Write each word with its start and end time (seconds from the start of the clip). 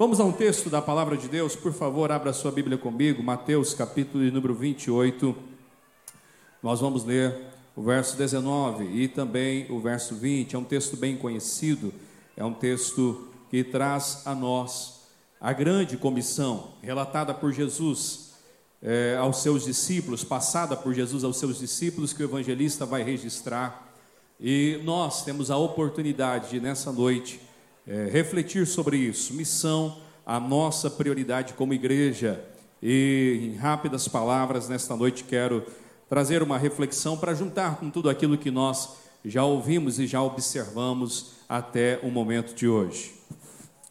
Vamos 0.00 0.18
a 0.18 0.24
um 0.24 0.32
texto 0.32 0.70
da 0.70 0.80
palavra 0.80 1.14
de 1.14 1.28
Deus, 1.28 1.54
por 1.54 1.74
favor, 1.74 2.10
abra 2.10 2.32
sua 2.32 2.50
Bíblia 2.50 2.78
comigo, 2.78 3.22
Mateus 3.22 3.74
capítulo 3.74 4.24
número 4.32 4.54
28. 4.54 5.36
Nós 6.62 6.80
vamos 6.80 7.04
ler 7.04 7.36
o 7.76 7.82
verso 7.82 8.16
19 8.16 8.84
e 8.84 9.08
também 9.08 9.70
o 9.70 9.78
verso 9.78 10.14
20. 10.14 10.56
É 10.56 10.58
um 10.58 10.64
texto 10.64 10.96
bem 10.96 11.18
conhecido, 11.18 11.92
é 12.34 12.42
um 12.42 12.54
texto 12.54 13.28
que 13.50 13.62
traz 13.62 14.22
a 14.24 14.34
nós 14.34 15.02
a 15.38 15.52
grande 15.52 15.98
comissão 15.98 16.68
relatada 16.80 17.34
por 17.34 17.52
Jesus 17.52 18.32
é, 18.82 19.18
aos 19.20 19.42
seus 19.42 19.66
discípulos, 19.66 20.24
passada 20.24 20.74
por 20.78 20.94
Jesus 20.94 21.24
aos 21.24 21.36
seus 21.36 21.58
discípulos, 21.58 22.14
que 22.14 22.22
o 22.22 22.24
evangelista 22.24 22.86
vai 22.86 23.02
registrar. 23.02 23.92
E 24.40 24.80
nós 24.82 25.26
temos 25.26 25.50
a 25.50 25.58
oportunidade 25.58 26.48
de, 26.48 26.58
nessa 26.58 26.90
noite, 26.90 27.49
é, 27.90 28.04
refletir 28.04 28.68
sobre 28.68 28.96
isso. 28.96 29.34
Missão, 29.34 29.96
a 30.24 30.38
nossa 30.38 30.88
prioridade 30.88 31.54
como 31.54 31.74
igreja. 31.74 32.40
E 32.80 33.50
em 33.52 33.56
rápidas 33.56 34.06
palavras, 34.06 34.68
nesta 34.68 34.94
noite 34.94 35.24
quero 35.24 35.66
trazer 36.08 36.40
uma 36.40 36.56
reflexão 36.56 37.18
para 37.18 37.34
juntar 37.34 37.80
com 37.80 37.90
tudo 37.90 38.08
aquilo 38.08 38.38
que 38.38 38.48
nós 38.48 38.90
já 39.24 39.44
ouvimos 39.44 39.98
e 39.98 40.06
já 40.06 40.22
observamos 40.22 41.32
até 41.48 41.98
o 42.04 42.12
momento 42.12 42.54
de 42.54 42.68
hoje. 42.68 43.12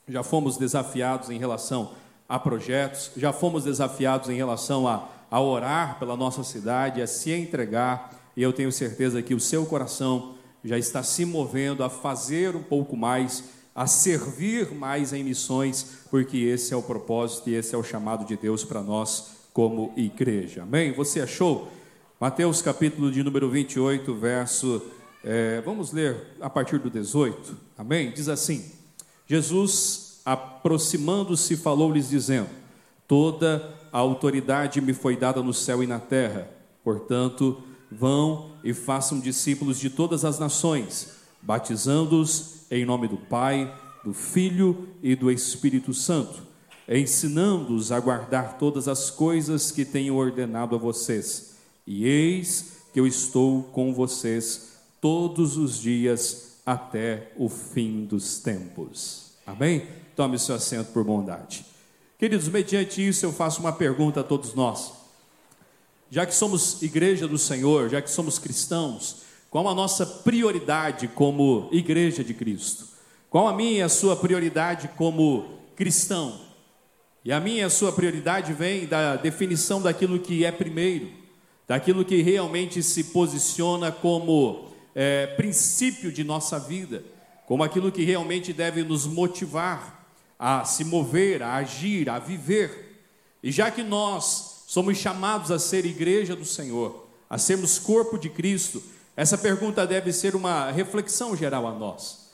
Já 0.07 0.23
fomos 0.23 0.55
desafiados 0.55 1.29
em 1.29 1.37
relação 1.37 1.91
a 2.27 2.39
projetos, 2.39 3.11
já 3.17 3.33
fomos 3.33 3.65
desafiados 3.65 4.29
em 4.29 4.35
relação 4.35 4.87
a, 4.87 5.09
a 5.29 5.41
orar 5.41 5.99
pela 5.99 6.15
nossa 6.15 6.41
cidade, 6.41 7.01
a 7.01 7.07
se 7.07 7.33
entregar, 7.33 8.17
e 8.35 8.41
eu 8.41 8.53
tenho 8.53 8.71
certeza 8.71 9.21
que 9.21 9.33
o 9.33 9.41
seu 9.41 9.65
coração 9.65 10.35
já 10.63 10.77
está 10.77 11.03
se 11.03 11.25
movendo 11.25 11.83
a 11.83 11.89
fazer 11.89 12.55
um 12.55 12.63
pouco 12.63 12.95
mais 12.95 13.58
a 13.79 13.87
servir 13.87 14.73
mais 14.73 15.13
em 15.13 15.23
missões, 15.23 16.01
porque 16.11 16.35
esse 16.35 16.73
é 16.73 16.75
o 16.75 16.83
propósito 16.83 17.49
e 17.49 17.55
esse 17.55 17.73
é 17.73 17.77
o 17.77 17.83
chamado 17.83 18.25
de 18.25 18.35
Deus 18.35 18.65
para 18.65 18.83
nós 18.83 19.37
como 19.53 19.93
igreja. 19.95 20.63
Amém? 20.63 20.91
Você 20.91 21.21
achou? 21.21 21.71
Mateus 22.19 22.61
capítulo 22.61 23.09
de 23.09 23.23
número 23.23 23.49
28, 23.49 24.13
verso. 24.15 24.81
É, 25.23 25.61
vamos 25.61 25.93
ler 25.93 26.35
a 26.41 26.49
partir 26.49 26.77
do 26.77 26.89
18. 26.89 27.55
Amém? 27.77 28.11
Diz 28.11 28.27
assim: 28.27 28.69
Jesus, 29.25 30.19
aproximando-se, 30.25 31.55
falou-lhes, 31.55 32.09
dizendo: 32.09 32.49
Toda 33.07 33.73
a 33.93 33.97
autoridade 33.97 34.81
me 34.81 34.91
foi 34.91 35.15
dada 35.15 35.41
no 35.41 35.53
céu 35.53 35.81
e 35.81 35.87
na 35.87 36.01
terra. 36.01 36.49
Portanto, 36.83 37.63
vão 37.89 38.51
e 38.61 38.73
façam 38.73 39.21
discípulos 39.21 39.79
de 39.79 39.89
todas 39.89 40.25
as 40.25 40.37
nações, 40.37 41.18
batizando-os 41.41 42.65
em 42.71 42.85
nome 42.85 43.07
do 43.07 43.17
Pai, 43.17 43.73
do 44.03 44.13
Filho 44.13 44.87
e 45.01 45.15
do 45.15 45.31
Espírito 45.31 45.93
Santo, 45.93 46.43
ensinando-os 46.87 47.91
a 47.91 47.99
guardar 47.99 48.57
todas 48.57 48.87
as 48.87 49.09
coisas 49.09 49.71
que 49.71 49.85
tenho 49.85 50.15
ordenado 50.15 50.75
a 50.75 50.79
vocês. 50.79 51.55
E 51.85 52.05
eis 52.05 52.77
que 52.93 52.99
eu 52.99 53.07
estou 53.07 53.63
com 53.63 53.93
vocês 53.93 54.73
todos 55.01 55.57
os 55.57 55.79
dias 55.79 56.59
até 56.65 57.31
o 57.37 57.49
fim 57.49 58.05
dos 58.05 58.39
tempos. 58.39 59.31
Amém? 59.45 59.87
Tome 60.15 60.37
seu 60.37 60.55
assento 60.55 60.91
por 60.91 61.03
bondade. 61.03 61.65
Queridos, 62.17 62.47
mediante 62.47 63.07
isso 63.07 63.25
eu 63.25 63.31
faço 63.31 63.61
uma 63.61 63.71
pergunta 63.71 64.19
a 64.19 64.23
todos 64.23 64.53
nós. 64.53 64.91
Já 66.11 66.25
que 66.25 66.35
somos 66.35 66.81
igreja 66.81 67.27
do 67.27 67.37
Senhor, 67.37 67.89
já 67.89 68.01
que 68.01 68.09
somos 68.09 68.37
cristãos, 68.37 69.28
qual 69.49 69.67
a 69.67 69.73
nossa 69.73 70.05
prioridade 70.05 71.07
como 71.07 71.69
igreja 71.71 72.23
de 72.23 72.33
Cristo? 72.33 72.87
Qual 73.29 73.47
a 73.47 73.53
minha 73.53 73.79
e 73.79 73.81
a 73.81 73.89
sua 73.89 74.15
prioridade 74.15 74.89
como 74.95 75.59
cristão? 75.75 76.39
E 77.25 77.31
a 77.31 77.39
minha 77.39 77.61
e 77.61 77.63
a 77.63 77.69
sua 77.69 77.91
prioridade 77.91 78.53
vem 78.53 78.85
da 78.85 79.15
definição 79.15 79.81
daquilo 79.81 80.19
que 80.19 80.45
é 80.45 80.51
primeiro, 80.51 81.11
daquilo 81.67 82.05
que 82.05 82.21
realmente 82.21 82.81
se 82.83 83.05
posiciona 83.05 83.91
como 83.91 84.69
é, 84.95 85.27
princípio 85.27 86.11
de 86.11 86.23
nossa 86.23 86.59
vida, 86.59 87.03
como 87.47 87.63
aquilo 87.63 87.91
que 87.91 88.03
realmente 88.03 88.53
deve 88.53 88.83
nos 88.83 89.07
motivar 89.07 90.05
a 90.37 90.63
se 90.63 90.83
mover, 90.83 91.41
a 91.41 91.55
agir, 91.55 92.09
a 92.09 92.19
viver. 92.19 93.03
E 93.41 93.51
já 93.51 93.71
que 93.71 93.83
nós 93.83 94.63
somos 94.67 94.97
chamados 94.97 95.51
a 95.51 95.57
ser 95.57 95.85
igreja 95.85 96.35
do 96.35 96.45
Senhor, 96.45 97.07
a 97.29 97.37
sermos 97.37 97.79
corpo 97.79 98.17
de 98.17 98.29
Cristo, 98.29 98.81
essa 99.19 99.37
pergunta 99.37 99.85
deve 99.85 100.13
ser 100.13 100.33
uma 100.33 100.71
reflexão 100.71 101.35
geral 101.35 101.67
a 101.67 101.73
nós. 101.73 102.29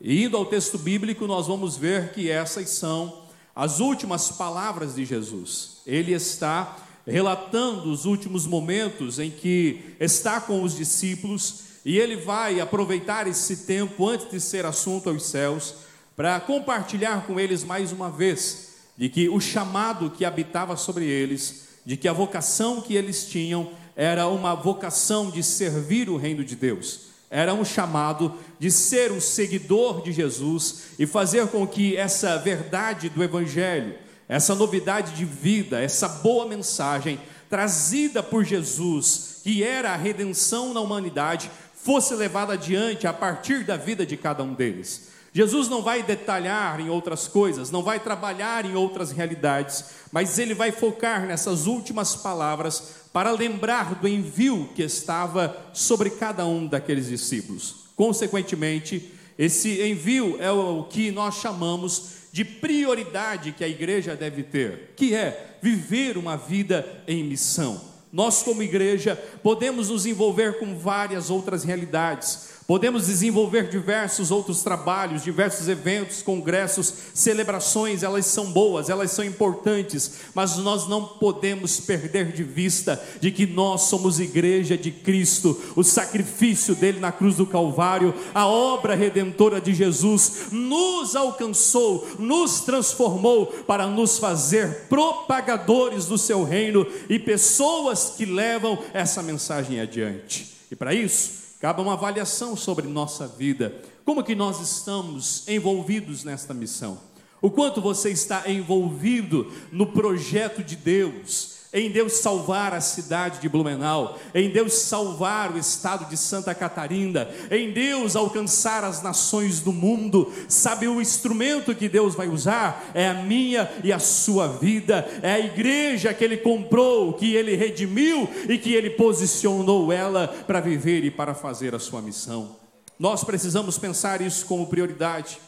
E 0.00 0.22
indo 0.22 0.36
ao 0.36 0.46
texto 0.46 0.78
bíblico, 0.78 1.26
nós 1.26 1.48
vamos 1.48 1.76
ver 1.76 2.12
que 2.12 2.30
essas 2.30 2.70
são 2.70 3.24
as 3.56 3.80
últimas 3.80 4.30
palavras 4.30 4.94
de 4.94 5.04
Jesus. 5.04 5.78
Ele 5.84 6.12
está 6.12 6.76
relatando 7.04 7.90
os 7.90 8.04
últimos 8.04 8.46
momentos 8.46 9.18
em 9.18 9.32
que 9.32 9.96
está 9.98 10.40
com 10.40 10.62
os 10.62 10.76
discípulos 10.76 11.62
e 11.84 11.98
ele 11.98 12.14
vai 12.14 12.60
aproveitar 12.60 13.26
esse 13.26 13.66
tempo 13.66 14.06
antes 14.06 14.30
de 14.30 14.40
ser 14.40 14.64
assunto 14.64 15.10
aos 15.10 15.24
céus 15.24 15.74
para 16.14 16.38
compartilhar 16.38 17.26
com 17.26 17.40
eles 17.40 17.64
mais 17.64 17.90
uma 17.90 18.12
vez 18.12 18.76
de 18.96 19.08
que 19.08 19.28
o 19.28 19.40
chamado 19.40 20.08
que 20.08 20.24
habitava 20.24 20.76
sobre 20.76 21.04
eles, 21.04 21.66
de 21.84 21.96
que 21.96 22.06
a 22.06 22.12
vocação 22.12 22.80
que 22.80 22.94
eles 22.94 23.28
tinham 23.28 23.72
era 23.98 24.28
uma 24.28 24.54
vocação 24.54 25.28
de 25.28 25.42
servir 25.42 26.08
o 26.08 26.16
reino 26.16 26.44
de 26.44 26.54
Deus, 26.54 27.08
era 27.28 27.52
um 27.52 27.64
chamado 27.64 28.32
de 28.56 28.70
ser 28.70 29.10
um 29.10 29.20
seguidor 29.20 30.02
de 30.02 30.12
Jesus 30.12 30.90
e 31.00 31.04
fazer 31.04 31.48
com 31.48 31.66
que 31.66 31.96
essa 31.96 32.38
verdade 32.38 33.08
do 33.08 33.24
Evangelho, 33.24 33.96
essa 34.28 34.54
novidade 34.54 35.16
de 35.16 35.24
vida, 35.24 35.82
essa 35.82 36.08
boa 36.08 36.46
mensagem 36.46 37.20
trazida 37.50 38.22
por 38.22 38.44
Jesus, 38.44 39.40
que 39.42 39.64
era 39.64 39.90
a 39.90 39.96
redenção 39.96 40.72
na 40.72 40.80
humanidade, 40.80 41.50
fosse 41.74 42.14
levada 42.14 42.52
adiante 42.52 43.04
a 43.04 43.12
partir 43.12 43.64
da 43.64 43.76
vida 43.76 44.06
de 44.06 44.16
cada 44.16 44.44
um 44.44 44.54
deles. 44.54 45.08
Jesus 45.38 45.68
não 45.68 45.82
vai 45.82 46.02
detalhar 46.02 46.80
em 46.80 46.90
outras 46.90 47.28
coisas, 47.28 47.70
não 47.70 47.80
vai 47.80 48.00
trabalhar 48.00 48.64
em 48.64 48.74
outras 48.74 49.12
realidades, 49.12 49.84
mas 50.10 50.36
ele 50.36 50.52
vai 50.52 50.72
focar 50.72 51.26
nessas 51.26 51.68
últimas 51.68 52.16
palavras 52.16 53.06
para 53.12 53.30
lembrar 53.30 53.94
do 53.94 54.08
envio 54.08 54.68
que 54.74 54.82
estava 54.82 55.56
sobre 55.72 56.10
cada 56.10 56.44
um 56.44 56.66
daqueles 56.66 57.06
discípulos. 57.06 57.84
Consequentemente, 57.94 59.12
esse 59.38 59.80
envio 59.80 60.38
é 60.42 60.50
o 60.50 60.82
que 60.90 61.12
nós 61.12 61.36
chamamos 61.36 62.14
de 62.32 62.44
prioridade 62.44 63.52
que 63.52 63.62
a 63.62 63.68
igreja 63.68 64.16
deve 64.16 64.42
ter, 64.42 64.94
que 64.96 65.14
é 65.14 65.58
viver 65.62 66.18
uma 66.18 66.36
vida 66.36 66.84
em 67.06 67.22
missão. 67.22 67.80
Nós, 68.12 68.42
como 68.42 68.60
igreja, 68.60 69.14
podemos 69.40 69.88
nos 69.88 70.04
envolver 70.04 70.58
com 70.58 70.76
várias 70.76 71.30
outras 71.30 71.62
realidades, 71.62 72.57
Podemos 72.68 73.06
desenvolver 73.06 73.70
diversos 73.70 74.30
outros 74.30 74.62
trabalhos, 74.62 75.24
diversos 75.24 75.68
eventos, 75.68 76.20
congressos, 76.20 76.92
celebrações, 77.14 78.02
elas 78.02 78.26
são 78.26 78.52
boas, 78.52 78.90
elas 78.90 79.10
são 79.10 79.24
importantes, 79.24 80.16
mas 80.34 80.58
nós 80.58 80.86
não 80.86 81.02
podemos 81.02 81.80
perder 81.80 82.30
de 82.30 82.44
vista 82.44 83.02
de 83.22 83.30
que 83.30 83.46
nós 83.46 83.84
somos 83.84 84.20
igreja 84.20 84.76
de 84.76 84.90
Cristo, 84.90 85.58
o 85.74 85.82
sacrifício 85.82 86.74
dele 86.74 87.00
na 87.00 87.10
cruz 87.10 87.36
do 87.36 87.46
Calvário, 87.46 88.14
a 88.34 88.46
obra 88.46 88.94
redentora 88.94 89.62
de 89.62 89.72
Jesus 89.72 90.48
nos 90.52 91.16
alcançou, 91.16 92.06
nos 92.18 92.60
transformou 92.60 93.46
para 93.46 93.86
nos 93.86 94.18
fazer 94.18 94.88
propagadores 94.90 96.04
do 96.04 96.18
seu 96.18 96.44
reino 96.44 96.86
e 97.08 97.18
pessoas 97.18 98.12
que 98.14 98.26
levam 98.26 98.78
essa 98.92 99.22
mensagem 99.22 99.80
adiante. 99.80 100.54
E 100.70 100.76
para 100.76 100.92
isso, 100.92 101.47
cabe 101.60 101.80
uma 101.80 101.94
avaliação 101.94 102.56
sobre 102.56 102.86
nossa 102.86 103.26
vida. 103.26 103.82
Como 104.04 104.24
que 104.24 104.34
nós 104.34 104.60
estamos 104.60 105.46
envolvidos 105.48 106.24
nesta 106.24 106.54
missão? 106.54 106.98
O 107.40 107.50
quanto 107.50 107.80
você 107.80 108.10
está 108.10 108.50
envolvido 108.50 109.52
no 109.70 109.86
projeto 109.86 110.62
de 110.62 110.76
Deus? 110.76 111.57
Em 111.72 111.90
Deus 111.90 112.14
salvar 112.14 112.72
a 112.72 112.80
cidade 112.80 113.40
de 113.40 113.48
Blumenau, 113.48 114.18
em 114.34 114.48
Deus 114.50 114.72
salvar 114.72 115.52
o 115.52 115.58
estado 115.58 116.08
de 116.08 116.16
Santa 116.16 116.54
Catarina, 116.54 117.28
em 117.50 117.72
Deus 117.72 118.16
alcançar 118.16 118.84
as 118.84 119.02
nações 119.02 119.60
do 119.60 119.72
mundo. 119.72 120.32
Sabe 120.48 120.88
o 120.88 121.00
instrumento 121.00 121.74
que 121.74 121.88
Deus 121.88 122.14
vai 122.14 122.28
usar? 122.28 122.90
É 122.94 123.08
a 123.08 123.14
minha 123.14 123.70
e 123.84 123.92
a 123.92 123.98
sua 123.98 124.48
vida, 124.48 125.06
é 125.22 125.32
a 125.32 125.40
igreja 125.40 126.14
que 126.14 126.24
Ele 126.24 126.38
comprou, 126.38 127.12
que 127.12 127.34
Ele 127.34 127.54
redimiu 127.54 128.28
e 128.48 128.56
que 128.56 128.72
Ele 128.72 128.90
posicionou 128.90 129.92
ela 129.92 130.28
para 130.46 130.60
viver 130.60 131.04
e 131.04 131.10
para 131.10 131.34
fazer 131.34 131.74
a 131.74 131.78
sua 131.78 132.00
missão. 132.00 132.56
Nós 132.98 133.22
precisamos 133.22 133.78
pensar 133.78 134.20
isso 134.22 134.46
como 134.46 134.66
prioridade 134.66 135.38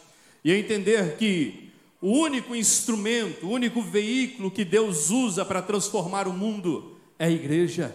e 0.45 0.53
entender 0.53 1.17
que 1.17 1.70
o 2.01 2.13
único 2.13 2.57
instrumento, 2.57 3.47
o 3.47 3.51
único 3.51 3.83
veículo 3.83 4.51
que 4.51 4.65
Deus 4.65 5.11
usa 5.11 5.45
para 5.45 5.61
transformar 5.61 6.27
o 6.27 6.33
mundo 6.33 6.97
é 7.19 7.27
a 7.27 7.31
igreja. 7.31 7.95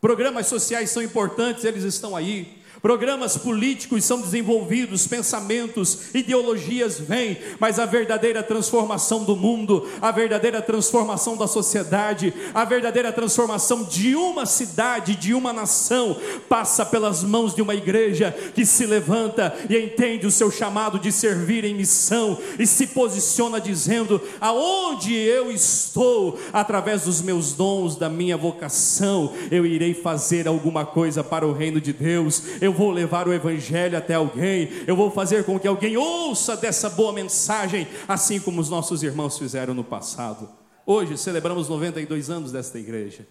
Programas 0.00 0.46
sociais 0.46 0.90
são 0.90 1.02
importantes, 1.02 1.64
eles 1.64 1.82
estão 1.82 2.14
aí. 2.14 2.59
Programas 2.82 3.36
políticos 3.36 4.04
são 4.04 4.20
desenvolvidos, 4.20 5.06
pensamentos, 5.06 6.14
ideologias 6.14 6.98
vêm, 6.98 7.36
mas 7.58 7.78
a 7.78 7.84
verdadeira 7.84 8.42
transformação 8.42 9.22
do 9.24 9.36
mundo, 9.36 9.86
a 10.00 10.10
verdadeira 10.10 10.62
transformação 10.62 11.36
da 11.36 11.46
sociedade, 11.46 12.32
a 12.54 12.64
verdadeira 12.64 13.12
transformação 13.12 13.84
de 13.84 14.16
uma 14.16 14.46
cidade, 14.46 15.14
de 15.14 15.34
uma 15.34 15.52
nação, 15.52 16.16
passa 16.48 16.86
pelas 16.86 17.22
mãos 17.22 17.54
de 17.54 17.60
uma 17.60 17.74
igreja 17.74 18.34
que 18.54 18.64
se 18.64 18.86
levanta 18.86 19.54
e 19.68 19.76
entende 19.76 20.26
o 20.26 20.30
seu 20.30 20.50
chamado 20.50 20.98
de 20.98 21.12
servir 21.12 21.64
em 21.64 21.74
missão 21.74 22.38
e 22.58 22.66
se 22.66 22.86
posiciona 22.86 23.60
dizendo: 23.60 24.20
aonde 24.40 25.14
eu 25.14 25.50
estou, 25.50 26.38
através 26.52 27.02
dos 27.02 27.20
meus 27.20 27.52
dons, 27.52 27.96
da 27.96 28.08
minha 28.08 28.36
vocação, 28.36 29.34
eu 29.50 29.66
irei 29.66 29.92
fazer 29.92 30.48
alguma 30.48 30.86
coisa 30.86 31.22
para 31.22 31.46
o 31.46 31.52
reino 31.52 31.80
de 31.80 31.92
Deus. 31.92 32.42
Eu 32.60 32.69
eu 32.70 32.74
vou 32.74 32.92
levar 32.92 33.26
o 33.26 33.32
Evangelho 33.32 33.98
até 33.98 34.14
alguém, 34.14 34.68
eu 34.86 34.94
vou 34.94 35.10
fazer 35.10 35.44
com 35.44 35.58
que 35.58 35.66
alguém 35.66 35.96
ouça 35.96 36.56
dessa 36.56 36.88
boa 36.88 37.12
mensagem, 37.12 37.86
assim 38.06 38.38
como 38.38 38.60
os 38.60 38.70
nossos 38.70 39.02
irmãos 39.02 39.36
fizeram 39.36 39.74
no 39.74 39.82
passado. 39.82 40.48
Hoje 40.86 41.18
celebramos 41.18 41.68
92 41.68 42.30
anos 42.30 42.52
desta 42.52 42.78
igreja, 42.78 43.26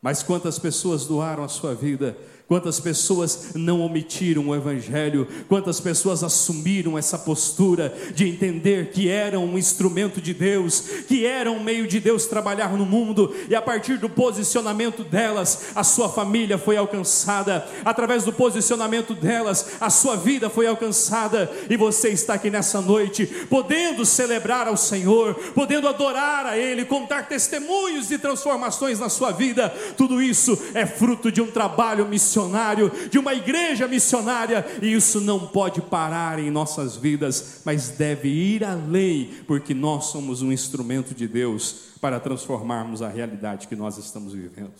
mas 0.00 0.22
quantas 0.22 0.60
pessoas 0.60 1.06
doaram 1.06 1.42
a 1.42 1.48
sua 1.48 1.74
vida 1.74 2.16
Quantas 2.48 2.78
pessoas 2.78 3.54
não 3.56 3.80
omitiram 3.80 4.46
o 4.46 4.54
Evangelho, 4.54 5.26
quantas 5.48 5.80
pessoas 5.80 6.22
assumiram 6.22 6.96
essa 6.96 7.18
postura 7.18 7.92
de 8.14 8.28
entender 8.28 8.90
que 8.92 9.08
eram 9.08 9.44
um 9.44 9.58
instrumento 9.58 10.20
de 10.20 10.32
Deus, 10.32 10.80
que 11.08 11.26
eram 11.26 11.56
um 11.56 11.62
meio 11.62 11.88
de 11.88 11.98
Deus 11.98 12.26
trabalhar 12.26 12.72
no 12.76 12.86
mundo, 12.86 13.34
e 13.48 13.54
a 13.56 13.60
partir 13.60 13.98
do 13.98 14.08
posicionamento 14.08 15.02
delas, 15.02 15.70
a 15.74 15.82
sua 15.82 16.08
família 16.08 16.56
foi 16.56 16.76
alcançada, 16.76 17.66
através 17.84 18.22
do 18.22 18.32
posicionamento 18.32 19.12
delas, 19.12 19.72
a 19.80 19.90
sua 19.90 20.14
vida 20.14 20.48
foi 20.48 20.68
alcançada, 20.68 21.50
e 21.68 21.76
você 21.76 22.10
está 22.10 22.34
aqui 22.34 22.48
nessa 22.48 22.80
noite, 22.80 23.26
podendo 23.50 24.04
celebrar 24.04 24.68
ao 24.68 24.76
Senhor, 24.76 25.34
podendo 25.52 25.88
adorar 25.88 26.46
a 26.46 26.56
Ele, 26.56 26.84
contar 26.84 27.26
testemunhos 27.26 28.06
de 28.06 28.18
transformações 28.18 29.00
na 29.00 29.08
sua 29.08 29.32
vida, 29.32 29.68
tudo 29.96 30.22
isso 30.22 30.56
é 30.74 30.86
fruto 30.86 31.32
de 31.32 31.42
um 31.42 31.48
trabalho 31.48 32.06
missionário 32.06 32.35
missionário, 32.36 32.92
de 33.08 33.18
uma 33.18 33.32
igreja 33.32 33.88
missionária, 33.88 34.64
e 34.82 34.92
isso 34.92 35.20
não 35.20 35.46
pode 35.46 35.80
parar 35.80 36.38
em 36.38 36.50
nossas 36.50 36.96
vidas, 36.96 37.62
mas 37.64 37.88
deve 37.88 38.28
ir 38.28 38.62
além, 38.62 39.30
porque 39.46 39.72
nós 39.72 40.06
somos 40.06 40.42
um 40.42 40.52
instrumento 40.52 41.14
de 41.14 41.26
Deus 41.26 41.94
para 42.00 42.20
transformarmos 42.20 43.00
a 43.00 43.08
realidade 43.08 43.66
que 43.66 43.74
nós 43.74 43.96
estamos 43.96 44.34
vivendo. 44.34 44.74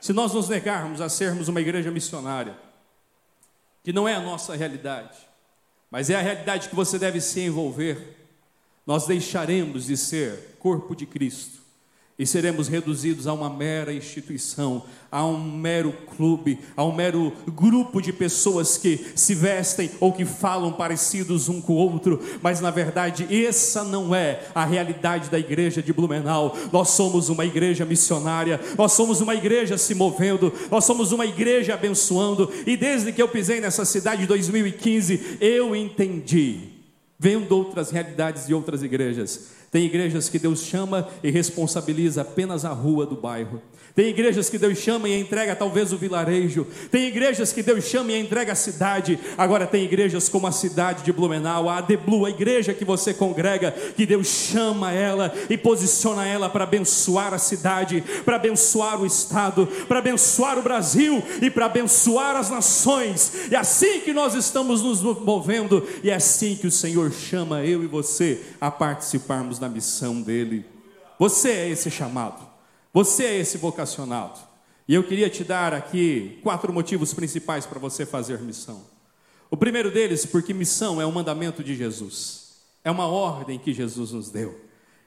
Se 0.00 0.12
nós 0.12 0.34
nos 0.34 0.48
negarmos 0.48 1.00
a 1.00 1.08
sermos 1.08 1.46
uma 1.46 1.60
igreja 1.60 1.90
missionária, 1.90 2.56
que 3.84 3.92
não 3.92 4.08
é 4.08 4.14
a 4.14 4.20
nossa 4.20 4.56
realidade, 4.56 5.16
mas 5.90 6.10
é 6.10 6.16
a 6.16 6.20
realidade 6.20 6.68
que 6.68 6.74
você 6.74 6.98
deve 6.98 7.20
se 7.20 7.40
envolver, 7.40 8.18
nós 8.84 9.06
deixaremos 9.06 9.86
de 9.86 9.96
ser 9.96 10.56
corpo 10.58 10.96
de 10.96 11.06
Cristo 11.06 11.61
e 12.22 12.26
seremos 12.26 12.68
reduzidos 12.68 13.26
a 13.26 13.32
uma 13.32 13.50
mera 13.50 13.92
instituição, 13.92 14.84
a 15.10 15.26
um 15.26 15.42
mero 15.42 15.92
clube, 16.16 16.56
a 16.76 16.84
um 16.84 16.94
mero 16.94 17.32
grupo 17.48 18.00
de 18.00 18.12
pessoas 18.12 18.78
que 18.78 19.06
se 19.16 19.34
vestem 19.34 19.90
ou 19.98 20.12
que 20.12 20.24
falam 20.24 20.72
parecidos 20.72 21.48
um 21.48 21.60
com 21.60 21.72
o 21.72 21.76
outro, 21.76 22.22
mas 22.40 22.60
na 22.60 22.70
verdade 22.70 23.26
essa 23.44 23.82
não 23.82 24.14
é 24.14 24.44
a 24.54 24.64
realidade 24.64 25.30
da 25.30 25.38
igreja 25.38 25.82
de 25.82 25.92
Blumenau. 25.92 26.56
Nós 26.72 26.90
somos 26.90 27.28
uma 27.28 27.44
igreja 27.44 27.84
missionária, 27.84 28.60
nós 28.78 28.92
somos 28.92 29.20
uma 29.20 29.34
igreja 29.34 29.76
se 29.76 29.92
movendo, 29.92 30.52
nós 30.70 30.84
somos 30.84 31.10
uma 31.10 31.26
igreja 31.26 31.74
abençoando, 31.74 32.48
e 32.64 32.76
desde 32.76 33.10
que 33.12 33.20
eu 33.20 33.26
pisei 33.26 33.60
nessa 33.60 33.84
cidade 33.84 34.22
em 34.22 34.26
2015, 34.26 35.38
eu 35.40 35.74
entendi, 35.74 36.68
vendo 37.18 37.50
outras 37.50 37.90
realidades 37.90 38.46
de 38.46 38.54
outras 38.54 38.80
igrejas 38.84 39.60
tem 39.72 39.86
igrejas 39.86 40.28
que 40.28 40.38
Deus 40.38 40.64
chama 40.64 41.08
e 41.24 41.30
responsabiliza 41.30 42.20
apenas 42.20 42.66
a 42.66 42.68
rua 42.68 43.06
do 43.06 43.16
bairro. 43.16 43.58
Tem 43.94 44.08
igrejas 44.08 44.48
que 44.48 44.58
Deus 44.58 44.78
chama 44.78 45.08
e 45.08 45.18
entrega 45.18 45.54
talvez 45.54 45.92
o 45.92 45.98
vilarejo. 45.98 46.66
Tem 46.90 47.08
igrejas 47.08 47.52
que 47.52 47.62
Deus 47.62 47.84
chama 47.84 48.12
e 48.12 48.18
entrega 48.18 48.52
a 48.52 48.54
cidade. 48.54 49.18
Agora 49.36 49.66
tem 49.66 49.84
igrejas 49.84 50.30
como 50.30 50.46
a 50.46 50.52
cidade 50.52 51.02
de 51.02 51.12
Blumenau, 51.12 51.68
a 51.68 51.78
Adeblu, 51.78 52.24
a 52.24 52.30
igreja 52.30 52.72
que 52.72 52.86
você 52.86 53.12
congrega, 53.12 53.70
que 53.94 54.06
Deus 54.06 54.26
chama 54.26 54.92
ela 54.92 55.32
e 55.48 55.58
posiciona 55.58 56.26
ela 56.26 56.48
para 56.48 56.64
abençoar 56.64 57.34
a 57.34 57.38
cidade, 57.38 58.02
para 58.24 58.36
abençoar 58.36 59.00
o 59.00 59.06
estado, 59.06 59.66
para 59.86 59.98
abençoar 59.98 60.58
o 60.58 60.62
Brasil 60.62 61.22
e 61.42 61.50
para 61.50 61.66
abençoar 61.66 62.36
as 62.36 62.48
nações. 62.48 63.50
É 63.50 63.56
assim 63.56 64.00
que 64.00 64.12
nós 64.14 64.34
estamos 64.34 64.82
nos 64.82 65.02
movendo 65.02 65.86
e 66.02 66.08
é 66.08 66.14
assim 66.14 66.56
que 66.56 66.66
o 66.66 66.72
Senhor 66.72 67.12
chama 67.12 67.64
eu 67.64 67.82
e 67.84 67.86
você 67.86 68.40
a 68.58 68.70
participarmos 68.70 69.58
da 69.62 69.68
missão 69.68 70.20
dele. 70.20 70.64
Você 71.18 71.50
é 71.50 71.68
esse 71.70 71.90
chamado. 71.90 72.46
Você 72.92 73.24
é 73.24 73.38
esse 73.38 73.56
vocacionado. 73.56 74.38
E 74.86 74.94
eu 74.94 75.04
queria 75.04 75.30
te 75.30 75.44
dar 75.44 75.72
aqui 75.72 76.40
quatro 76.42 76.72
motivos 76.72 77.14
principais 77.14 77.64
para 77.64 77.78
você 77.78 78.04
fazer 78.04 78.40
missão. 78.40 78.82
O 79.48 79.56
primeiro 79.56 79.90
deles, 79.90 80.26
porque 80.26 80.52
missão 80.52 81.00
é 81.00 81.06
um 81.06 81.12
mandamento 81.12 81.62
de 81.62 81.76
Jesus, 81.76 82.56
é 82.82 82.90
uma 82.90 83.06
ordem 83.06 83.58
que 83.58 83.72
Jesus 83.72 84.10
nos 84.10 84.30
deu. 84.30 84.58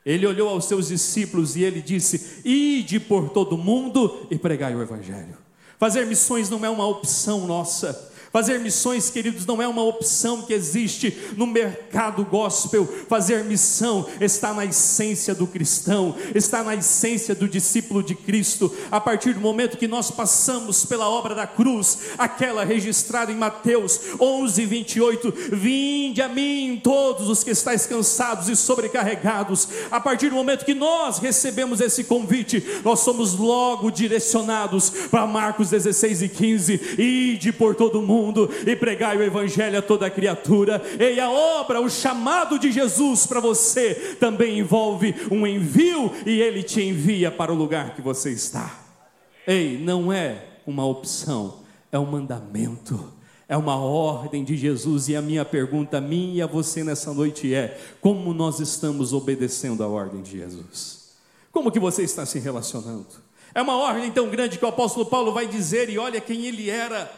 Ele 0.05 0.25
olhou 0.25 0.49
aos 0.49 0.65
seus 0.65 0.87
discípulos 0.87 1.55
e 1.55 1.63
ele 1.63 1.81
disse: 1.81 2.41
Ide 2.47 2.99
por 2.99 3.29
todo 3.29 3.57
mundo 3.57 4.27
e 4.31 4.37
pregai 4.37 4.73
o 4.75 4.81
Evangelho. 4.81 5.37
Fazer 5.77 6.05
missões 6.05 6.49
não 6.49 6.65
é 6.65 6.69
uma 6.69 6.87
opção 6.87 7.45
nossa, 7.45 8.11
Fazer 8.35 8.59
missões, 8.59 9.09
queridos, 9.09 9.45
não 9.45 9.61
é 9.61 9.67
uma 9.69 9.81
opção 9.81 10.41
que 10.41 10.51
existe 10.51 11.17
no 11.37 11.47
mercado 11.47 12.25
gospel. 12.25 12.85
Fazer 13.07 13.45
missão 13.45 14.05
está 14.19 14.53
na 14.53 14.65
essência 14.65 15.33
do 15.33 15.47
cristão, 15.47 16.13
está 16.35 16.61
na 16.61 16.75
essência 16.75 17.33
do 17.33 17.47
discípulo 17.47 18.03
de 18.03 18.13
Cristo. 18.13 18.69
A 18.91 18.99
partir 18.99 19.33
do 19.33 19.39
momento 19.39 19.77
que 19.77 19.87
nós 19.87 20.11
passamos 20.11 20.83
pela 20.83 21.09
obra 21.09 21.33
da 21.33 21.47
cruz, 21.47 21.97
aquela 22.17 22.65
registrada 22.65 23.31
em 23.31 23.37
Mateus 23.37 24.01
11, 24.19 24.65
28, 24.65 25.33
vinde 25.53 26.21
a 26.21 26.27
mim 26.27 26.77
todos 26.83 27.29
os 27.29 27.41
que 27.41 27.51
estáis 27.51 27.85
cansados 27.85 28.49
e 28.49 28.55
sobrecarregados. 28.57 29.69
A 29.89 30.01
partir 30.01 30.27
do 30.27 30.35
momento 30.35 30.65
que 30.65 30.73
nós 30.73 31.19
recebemos 31.19 31.79
esse 31.79 32.03
convite, 32.03 32.81
nós 32.83 32.99
somos 32.99 33.33
logo 33.33 33.89
direcionados 33.89 34.89
para 35.09 35.25
Marcos 35.25 35.64
16 35.69 36.21
e 36.21 36.29
15, 36.29 36.95
ide 36.97 37.51
por 37.51 37.75
todo 37.75 38.01
mundo 38.01 38.49
e 38.65 38.75
pregai 38.75 39.17
o 39.17 39.23
evangelho 39.23 39.79
a 39.79 39.81
toda 39.81 40.09
criatura. 40.09 40.81
E 40.99 41.19
a 41.19 41.29
obra, 41.29 41.81
o 41.81 41.89
chamado 41.89 42.57
de 42.57 42.71
Jesus 42.71 43.25
para 43.25 43.39
você 43.39 44.15
também 44.19 44.59
envolve 44.59 45.15
um 45.31 45.45
envio 45.45 46.11
e 46.25 46.41
ele 46.41 46.63
te 46.63 46.81
envia 46.81 47.31
para 47.31 47.51
o 47.51 47.55
lugar 47.55 47.95
que 47.95 48.01
você 48.01 48.31
está. 48.31 48.79
Ei, 49.47 49.77
não 49.77 50.11
é 50.11 50.45
uma 50.65 50.85
opção, 50.85 51.59
é 51.91 51.99
um 51.99 52.05
mandamento. 52.05 53.13
É 53.47 53.55
uma 53.55 53.75
ordem 53.75 54.43
de 54.43 54.57
Jesus, 54.57 55.07
e 55.07 55.15
a 55.15 55.21
minha 55.21 55.45
pergunta, 55.45 55.99
a 55.99 56.01
mim 56.01 56.33
e 56.33 56.41
a 56.41 56.47
você 56.47 56.83
nessa 56.83 57.13
noite 57.13 57.53
é: 57.53 57.79
como 58.01 58.33
nós 58.33 58.59
estamos 58.59 59.13
obedecendo 59.13 59.83
a 59.83 59.87
ordem 59.87 60.23
de 60.23 60.39
Jesus? 60.39 61.11
Como 61.51 61.71
que 61.71 61.79
você 61.79 62.01
está 62.01 62.25
se 62.25 62.39
relacionando? 62.39 63.05
É 63.55 63.61
uma 63.61 63.77
ordem 63.77 64.11
tão 64.11 64.29
grande 64.29 64.59
que 64.59 64.65
o 64.65 64.67
apóstolo 64.67 65.05
Paulo 65.05 65.31
vai 65.31 65.47
dizer, 65.47 65.89
e 65.89 65.97
olha 65.97 66.21
quem 66.21 66.45
ele 66.45 66.69
era, 66.69 67.09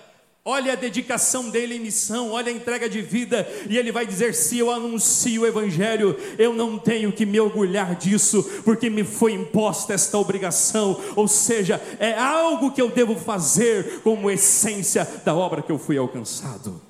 Olha 0.50 0.72
a 0.72 0.76
dedicação 0.78 1.50
dele 1.50 1.76
em 1.76 1.80
missão, 1.82 2.32
olha 2.32 2.50
a 2.50 2.56
entrega 2.56 2.88
de 2.88 3.02
vida, 3.02 3.46
e 3.70 3.78
ele 3.78 3.92
vai 3.92 4.06
dizer: 4.06 4.34
se 4.34 4.58
eu 4.58 4.72
anuncio 4.72 5.42
o 5.42 5.46
Evangelho, 5.46 6.18
eu 6.40 6.54
não 6.54 6.80
tenho 6.80 7.12
que 7.12 7.26
me 7.26 7.38
orgulhar 7.38 7.96
disso, 7.96 8.42
porque 8.64 8.90
me 8.90 9.04
foi 9.04 9.34
imposta 9.34 9.94
esta 9.94 10.18
obrigação, 10.18 10.98
ou 11.18 11.28
seja, 11.28 11.82
é 12.00 12.18
algo 12.18 12.72
que 12.72 12.82
eu 12.82 12.88
devo 12.88 13.18
fazer 13.18 14.00
como 14.04 14.32
essência 14.32 15.06
da 15.26 15.36
obra 15.36 15.62
que 15.62 15.70
eu 15.70 15.78
fui 15.78 15.98
alcançado. 15.98 16.87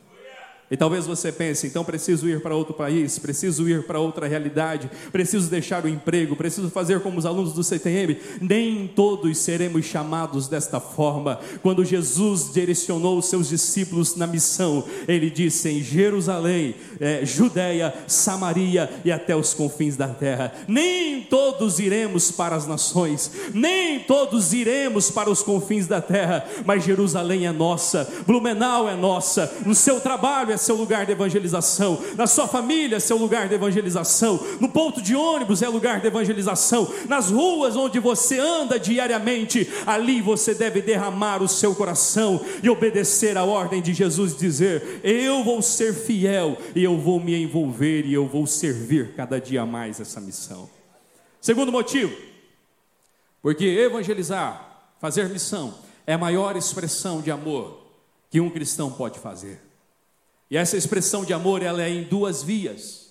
E 0.69 0.75
talvez 0.75 1.07
você 1.07 1.31
pense, 1.31 1.65
então 1.65 1.85
preciso 1.85 2.27
ir 2.27 2.41
para 2.41 2.53
outro 2.53 2.73
país, 2.73 3.17
preciso 3.17 3.69
ir 3.69 3.83
para 3.83 4.01
outra 4.01 4.27
realidade, 4.27 4.91
preciso 5.13 5.49
deixar 5.49 5.85
o 5.85 5.87
emprego, 5.87 6.35
preciso 6.35 6.69
fazer 6.69 6.99
como 6.99 7.17
os 7.17 7.25
alunos 7.25 7.53
do 7.53 7.63
CTM. 7.63 8.17
Nem 8.41 8.85
todos 8.85 9.37
seremos 9.37 9.85
chamados 9.85 10.49
desta 10.49 10.81
forma. 10.81 11.39
Quando 11.61 11.85
Jesus 11.85 12.51
direcionou 12.51 13.17
os 13.17 13.29
seus 13.29 13.47
discípulos 13.47 14.17
na 14.17 14.27
missão, 14.27 14.83
ele 15.07 15.29
disse 15.29 15.69
em 15.69 15.81
Jerusalém, 15.81 16.75
é, 16.99 17.25
Judéia, 17.25 17.93
Samaria 18.05 18.89
e 19.05 19.11
até 19.11 19.33
os 19.33 19.53
confins 19.53 19.95
da 19.95 20.09
terra. 20.09 20.53
Nem 20.67 21.21
todos 21.21 21.79
iremos 21.79 22.29
para 22.29 22.57
as 22.57 22.67
nações, 22.67 23.31
nem 23.53 24.01
todos 24.01 24.51
iremos 24.51 25.09
para 25.09 25.29
os 25.29 25.41
confins 25.41 25.87
da 25.87 26.01
terra, 26.01 26.45
mas 26.65 26.83
Jerusalém 26.83 27.47
é 27.47 27.53
nossa, 27.53 28.05
Blumenau 28.27 28.89
é 28.89 28.95
nossa, 28.97 29.49
o 29.65 29.73
seu 29.73 30.01
trabalho 30.01 30.51
é 30.51 30.56
é 30.57 30.59
seu 30.59 30.75
lugar 30.75 31.05
de 31.05 31.11
evangelização, 31.11 32.01
na 32.15 32.27
sua 32.27 32.47
família 32.47 32.97
é 32.97 32.99
seu 32.99 33.17
lugar 33.17 33.47
de 33.47 33.55
evangelização, 33.55 34.39
no 34.59 34.67
ponto 34.67 35.01
de 35.01 35.15
ônibus 35.15 35.61
é 35.61 35.69
lugar 35.69 36.01
de 36.01 36.07
evangelização, 36.07 36.91
nas 37.07 37.29
ruas 37.29 37.75
onde 37.75 37.99
você 37.99 38.39
anda 38.39 38.79
diariamente, 38.79 39.69
ali 39.85 40.19
você 40.21 40.53
deve 40.53 40.81
derramar 40.81 41.41
o 41.41 41.47
seu 41.47 41.75
coração 41.75 42.43
e 42.61 42.69
obedecer 42.69 43.37
a 43.37 43.43
ordem 43.43 43.81
de 43.81 43.93
Jesus, 43.93 44.35
dizer: 44.35 44.99
Eu 45.03 45.43
vou 45.43 45.61
ser 45.61 45.93
fiel 45.93 46.57
e 46.75 46.83
eu 46.83 46.97
vou 46.97 47.19
me 47.19 47.41
envolver 47.41 48.05
e 48.05 48.13
eu 48.13 48.27
vou 48.27 48.47
servir 48.47 49.13
cada 49.15 49.39
dia 49.39 49.65
mais 49.65 49.99
essa 49.99 50.19
missão. 50.19 50.69
Segundo 51.39 51.71
motivo, 51.71 52.15
porque 53.41 53.65
evangelizar, 53.65 54.89
fazer 54.99 55.29
missão, 55.29 55.75
é 56.05 56.13
a 56.13 56.17
maior 56.17 56.55
expressão 56.55 57.21
de 57.21 57.29
amor 57.29 57.85
que 58.29 58.41
um 58.41 58.49
cristão 58.49 58.91
pode 58.91 59.19
fazer. 59.19 59.66
E 60.49 60.57
essa 60.57 60.77
expressão 60.77 61.25
de 61.25 61.33
amor, 61.33 61.61
ela 61.61 61.81
é 61.81 61.89
em 61.89 62.03
duas 62.03 62.41
vias. 62.41 63.07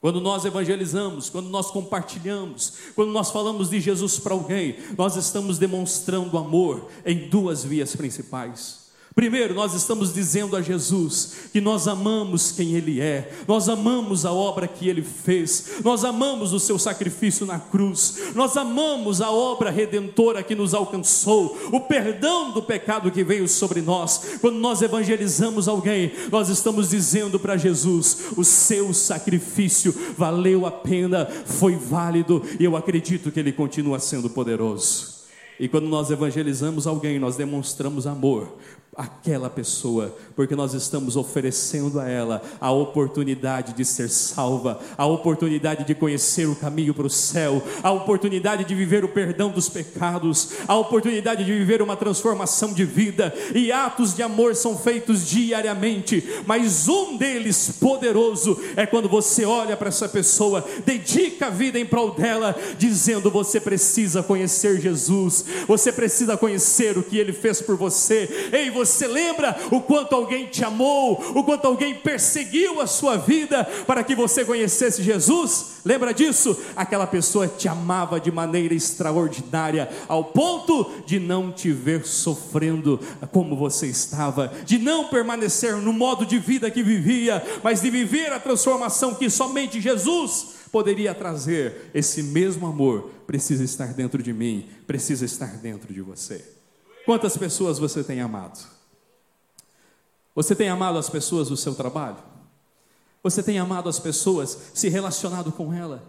Quando 0.00 0.20
nós 0.20 0.46
evangelizamos, 0.46 1.28
quando 1.28 1.50
nós 1.50 1.70
compartilhamos, 1.70 2.72
quando 2.94 3.12
nós 3.12 3.30
falamos 3.30 3.68
de 3.68 3.80
Jesus 3.80 4.18
para 4.18 4.32
alguém, 4.32 4.76
nós 4.96 5.14
estamos 5.14 5.58
demonstrando 5.58 6.38
amor 6.38 6.88
em 7.04 7.28
duas 7.28 7.62
vias 7.62 7.94
principais. 7.94 8.89
Primeiro, 9.20 9.52
nós 9.52 9.74
estamos 9.74 10.14
dizendo 10.14 10.56
a 10.56 10.62
Jesus 10.62 11.32
que 11.52 11.60
nós 11.60 11.86
amamos 11.86 12.52
quem 12.52 12.74
Ele 12.74 13.02
é, 13.02 13.30
nós 13.46 13.68
amamos 13.68 14.24
a 14.24 14.32
obra 14.32 14.66
que 14.66 14.88
Ele 14.88 15.02
fez, 15.02 15.72
nós 15.84 16.06
amamos 16.06 16.54
o 16.54 16.58
seu 16.58 16.78
sacrifício 16.78 17.44
na 17.44 17.58
cruz, 17.58 18.32
nós 18.34 18.56
amamos 18.56 19.20
a 19.20 19.30
obra 19.30 19.68
redentora 19.70 20.42
que 20.42 20.54
nos 20.54 20.72
alcançou, 20.72 21.54
o 21.70 21.80
perdão 21.80 22.50
do 22.52 22.62
pecado 22.62 23.10
que 23.10 23.22
veio 23.22 23.46
sobre 23.46 23.82
nós. 23.82 24.38
Quando 24.40 24.56
nós 24.58 24.80
evangelizamos 24.80 25.68
alguém, 25.68 26.12
nós 26.32 26.48
estamos 26.48 26.88
dizendo 26.88 27.38
para 27.38 27.58
Jesus: 27.58 28.28
o 28.38 28.42
seu 28.42 28.94
sacrifício 28.94 29.94
valeu 30.16 30.64
a 30.64 30.70
pena, 30.70 31.26
foi 31.26 31.76
válido 31.76 32.42
e 32.58 32.64
eu 32.64 32.74
acredito 32.74 33.30
que 33.30 33.38
Ele 33.38 33.52
continua 33.52 33.98
sendo 33.98 34.30
poderoso. 34.30 35.20
E 35.60 35.68
quando 35.68 35.90
nós 35.90 36.10
evangelizamos 36.10 36.86
alguém, 36.86 37.18
nós 37.18 37.36
demonstramos 37.36 38.06
amor, 38.06 38.56
aquela 38.96 39.48
pessoa, 39.48 40.16
porque 40.40 40.56
nós 40.56 40.72
estamos 40.72 41.16
oferecendo 41.16 42.00
a 42.00 42.08
ela 42.08 42.40
a 42.58 42.72
oportunidade 42.72 43.74
de 43.74 43.84
ser 43.84 44.08
salva, 44.08 44.80
a 44.96 45.04
oportunidade 45.04 45.84
de 45.84 45.94
conhecer 45.94 46.48
o 46.48 46.56
caminho 46.56 46.94
para 46.94 47.06
o 47.06 47.10
céu, 47.10 47.62
a 47.82 47.92
oportunidade 47.92 48.64
de 48.64 48.74
viver 48.74 49.04
o 49.04 49.08
perdão 49.08 49.50
dos 49.50 49.68
pecados, 49.68 50.52
a 50.66 50.74
oportunidade 50.74 51.44
de 51.44 51.52
viver 51.52 51.82
uma 51.82 51.94
transformação 51.94 52.72
de 52.72 52.86
vida, 52.86 53.34
e 53.54 53.70
atos 53.70 54.14
de 54.14 54.22
amor 54.22 54.56
são 54.56 54.78
feitos 54.78 55.28
diariamente, 55.28 56.26
mas 56.46 56.88
um 56.88 57.18
deles 57.18 57.76
poderoso 57.78 58.58
é 58.76 58.86
quando 58.86 59.10
você 59.10 59.44
olha 59.44 59.76
para 59.76 59.88
essa 59.88 60.08
pessoa, 60.08 60.64
dedica 60.86 61.48
a 61.48 61.50
vida 61.50 61.78
em 61.78 61.84
prol 61.84 62.12
dela, 62.12 62.56
dizendo: 62.78 63.30
você 63.30 63.60
precisa 63.60 64.22
conhecer 64.22 64.80
Jesus, 64.80 65.44
você 65.68 65.92
precisa 65.92 66.34
conhecer 66.34 66.96
o 66.96 67.02
que 67.02 67.18
ele 67.18 67.34
fez 67.34 67.60
por 67.60 67.76
você, 67.76 68.48
ei, 68.50 68.70
você 68.70 69.06
lembra 69.06 69.54
o 69.70 69.82
quanto 69.82 70.14
alguém 70.14 70.29
te 70.50 70.64
amou, 70.64 71.12
o 71.34 71.44
quanto 71.44 71.66
alguém 71.66 71.94
perseguiu 71.94 72.80
a 72.80 72.86
sua 72.86 73.16
vida 73.16 73.64
para 73.86 74.02
que 74.02 74.14
você 74.14 74.44
conhecesse 74.44 75.02
Jesus? 75.02 75.80
Lembra 75.84 76.12
disso? 76.12 76.56
Aquela 76.76 77.06
pessoa 77.06 77.48
te 77.48 77.68
amava 77.68 78.20
de 78.20 78.30
maneira 78.30 78.74
extraordinária, 78.74 79.90
ao 80.08 80.24
ponto 80.24 80.90
de 81.06 81.18
não 81.18 81.50
te 81.50 81.72
ver 81.72 82.06
sofrendo 82.06 83.00
como 83.32 83.56
você 83.56 83.86
estava, 83.86 84.52
de 84.64 84.78
não 84.78 85.08
permanecer 85.08 85.76
no 85.76 85.92
modo 85.92 86.24
de 86.26 86.38
vida 86.38 86.70
que 86.70 86.82
vivia, 86.82 87.42
mas 87.62 87.80
de 87.80 87.90
viver 87.90 88.32
a 88.32 88.40
transformação 88.40 89.14
que 89.14 89.30
somente 89.30 89.80
Jesus 89.80 90.60
poderia 90.70 91.14
trazer. 91.14 91.90
Esse 91.92 92.22
mesmo 92.22 92.66
amor 92.66 93.10
precisa 93.26 93.64
estar 93.64 93.92
dentro 93.92 94.22
de 94.22 94.32
mim, 94.32 94.68
precisa 94.86 95.24
estar 95.24 95.56
dentro 95.58 95.92
de 95.92 96.00
você. 96.00 96.44
Quantas 97.04 97.36
pessoas 97.36 97.78
você 97.78 98.04
tem 98.04 98.20
amado? 98.20 98.79
Você 100.40 100.54
tem 100.54 100.70
amado 100.70 100.96
as 100.96 101.10
pessoas 101.10 101.50
do 101.50 101.56
seu 101.56 101.74
trabalho? 101.74 102.16
Você 103.22 103.42
tem 103.42 103.58
amado 103.58 103.90
as 103.90 103.98
pessoas, 103.98 104.56
se 104.72 104.88
relacionado 104.88 105.52
com 105.52 105.70
ela? 105.70 106.02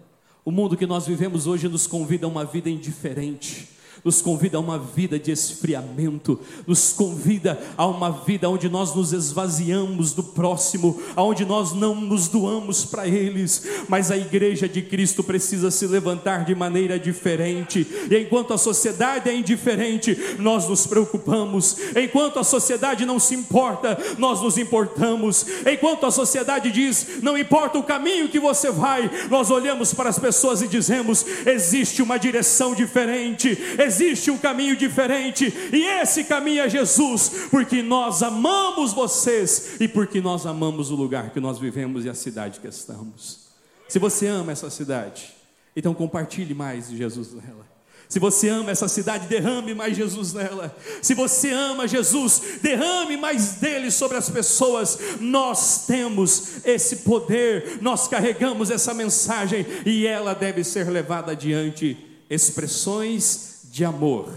O 0.46 0.52
mundo 0.52 0.78
que 0.78 0.86
nós 0.86 1.06
vivemos 1.06 1.48
hoje 1.48 1.68
nos 1.68 1.86
convida 1.86 2.26
a 2.26 2.30
uma 2.30 2.46
vida 2.46 2.70
indiferente 2.70 3.68
nos 4.04 4.22
convida 4.22 4.58
a 4.58 4.60
uma 4.60 4.80
vida 4.80 5.20
de 5.20 5.32
esfriamento, 5.32 6.40
nos 6.66 6.94
convida 6.94 7.62
a 7.78 7.86
uma 7.86 8.12
vida 8.12 8.50
onde 8.50 8.70
nós 8.70 8.96
nos 8.96 9.14
esvaziamos 9.14 10.14
do 10.14 10.24
próximo, 10.24 11.02
onde 11.16 11.46
nós 11.46 11.74
não 11.74 11.96
nos 11.96 12.28
doamos 12.28 12.86
para 12.86 13.08
eles, 13.08 13.64
mas 13.88 14.12
a 14.12 14.18
igreja 14.18 14.68
de 14.68 14.82
Cristo 14.82 15.24
precisa 15.24 15.70
se 15.70 15.86
levantar 15.86 16.46
de 16.46 16.56
maneira 16.56 17.00
diferente, 17.00 17.88
e 18.10 18.18
enquanto 18.18 18.54
a 18.54 18.58
sociedade 18.58 19.30
é 19.30 19.36
indiferente, 19.36 20.18
nós 20.40 20.68
nos 20.68 20.88
preocupamos, 20.88 21.78
enquanto 21.96 22.40
a 22.40 22.44
sociedade 22.44 23.06
não 23.06 23.20
se 23.20 23.36
importa, 23.36 23.98
nós 24.18 24.42
nos 24.42 24.58
importamos, 24.58 25.46
enquanto 25.72 26.06
a 26.06 26.12
sociedade 26.12 26.72
diz, 26.72 27.22
não 27.22 27.38
importa 27.38 27.78
o 27.78 27.84
caminho 27.84 28.30
que 28.30 28.40
você 28.40 28.72
vai, 28.72 29.10
nós 29.30 29.52
olhamos 29.52 29.94
para 29.94 30.10
as 30.10 30.18
pessoas 30.18 30.62
e 30.62 30.68
dizemos, 30.68 31.26
existe 31.46 32.02
uma 32.02 32.18
direção 32.18 32.74
diferente, 32.74 33.58
existe 33.92 34.32
um 34.32 34.38
caminho 34.38 34.76
diferente, 34.76 35.54
e 35.74 35.86
esse 36.02 36.24
caminho 36.24 36.62
é 36.62 36.70
Jesus, 36.70 37.48
porque 37.52 37.84
nós 37.84 38.24
amamos 38.24 38.94
vocês 38.94 39.80
e 39.80 39.88
porque 39.88 40.22
nós 40.22 40.46
amamos 40.46 40.90
o 40.92 40.96
lugar 40.96 41.32
que 41.32 41.40
nós 41.40 41.60
vivemos 41.60 42.06
e 42.06 42.10
a 42.10 42.14
cidade 42.14 42.60
que 42.60 42.68
estamos. 42.68 43.42
Se 43.90 44.00
você 44.00 44.28
ama 44.28 44.54
essa 44.54 44.70
cidade, 44.70 45.34
então 45.76 45.94
compartilhe 45.94 46.54
mais 46.54 46.90
de 46.90 46.98
Jesus 46.98 47.34
nela. 47.34 47.70
Se 48.08 48.20
você 48.20 48.50
ama 48.50 48.72
essa 48.72 48.90
cidade, 48.90 49.28
derrame 49.28 49.74
mais 49.74 49.96
Jesus 49.96 50.34
nela. 50.34 50.76
Se 51.02 51.14
você 51.14 51.52
ama 51.52 51.88
Jesus, 51.88 52.60
derrame 52.62 53.16
mais 53.16 53.54
dele 53.56 53.90
sobre 53.90 54.18
as 54.18 54.30
pessoas. 54.30 55.00
Nós 55.22 55.86
temos 55.88 56.66
esse 56.66 56.98
poder, 56.98 57.80
nós 57.82 58.10
carregamos 58.10 58.70
essa 58.70 58.94
mensagem 58.94 59.66
e 59.86 60.06
ela 60.06 60.34
deve 60.34 60.62
ser 60.62 60.90
levada 60.90 61.32
adiante. 61.32 61.98
Expressões 62.30 63.61
de 63.72 63.86
amor 63.86 64.30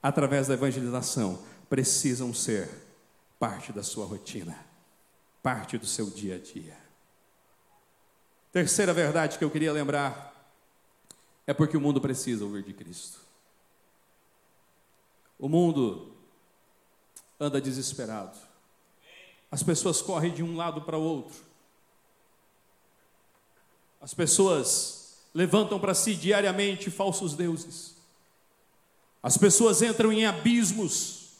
através 0.00 0.46
da 0.46 0.54
evangelização 0.54 1.42
precisam 1.68 2.32
ser 2.32 2.70
parte 3.36 3.72
da 3.72 3.82
sua 3.82 4.06
rotina, 4.06 4.56
parte 5.42 5.76
do 5.76 5.84
seu 5.84 6.08
dia 6.08 6.36
a 6.36 6.38
dia. 6.38 6.78
Terceira 8.52 8.94
verdade 8.94 9.38
que 9.38 9.44
eu 9.44 9.50
queria 9.50 9.72
lembrar 9.72 10.32
é 11.48 11.52
porque 11.52 11.76
o 11.76 11.80
mundo 11.80 12.00
precisa 12.00 12.44
ouvir 12.44 12.62
de 12.62 12.72
Cristo. 12.72 13.18
O 15.36 15.48
mundo 15.48 16.14
anda 17.40 17.60
desesperado. 17.60 18.38
As 19.50 19.64
pessoas 19.64 20.00
correm 20.00 20.32
de 20.32 20.44
um 20.44 20.56
lado 20.56 20.82
para 20.82 20.96
o 20.96 21.02
outro. 21.02 21.42
As 24.00 24.14
pessoas 24.14 25.26
levantam 25.34 25.80
para 25.80 25.92
si 25.92 26.14
diariamente 26.14 26.88
falsos 26.88 27.34
deuses. 27.34 27.95
As 29.26 29.36
pessoas 29.36 29.82
entram 29.82 30.12
em 30.12 30.24
abismos, 30.24 31.30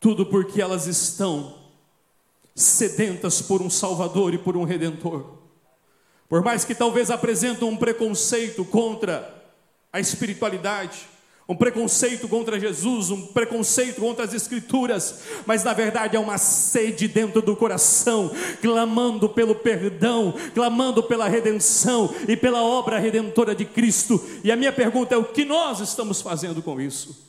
tudo 0.00 0.26
porque 0.26 0.60
elas 0.60 0.88
estão 0.88 1.56
sedentas 2.52 3.40
por 3.40 3.62
um 3.62 3.70
Salvador 3.70 4.34
e 4.34 4.38
por 4.38 4.56
um 4.56 4.64
Redentor. 4.64 5.38
Por 6.28 6.42
mais 6.42 6.64
que 6.64 6.74
talvez 6.74 7.12
apresentam 7.12 7.68
um 7.68 7.76
preconceito 7.76 8.64
contra 8.64 9.40
a 9.92 10.00
espiritualidade, 10.00 11.08
um 11.48 11.56
preconceito 11.56 12.28
contra 12.28 12.60
Jesus, 12.60 13.08
um 13.08 13.26
preconceito 13.28 14.02
contra 14.02 14.26
as 14.26 14.34
Escrituras, 14.34 15.20
mas 15.46 15.64
na 15.64 15.72
verdade 15.72 16.14
é 16.14 16.20
uma 16.20 16.36
sede 16.36 17.08
dentro 17.08 17.40
do 17.40 17.56
coração, 17.56 18.30
clamando 18.60 19.30
pelo 19.30 19.54
perdão, 19.54 20.34
clamando 20.54 21.02
pela 21.02 21.26
redenção 21.26 22.14
e 22.28 22.36
pela 22.36 22.62
obra 22.62 22.98
redentora 22.98 23.54
de 23.54 23.64
Cristo. 23.64 24.22
E 24.44 24.52
a 24.52 24.56
minha 24.56 24.72
pergunta 24.72 25.14
é: 25.14 25.18
o 25.18 25.24
que 25.24 25.46
nós 25.46 25.80
estamos 25.80 26.20
fazendo 26.20 26.60
com 26.60 26.78
isso? 26.78 27.26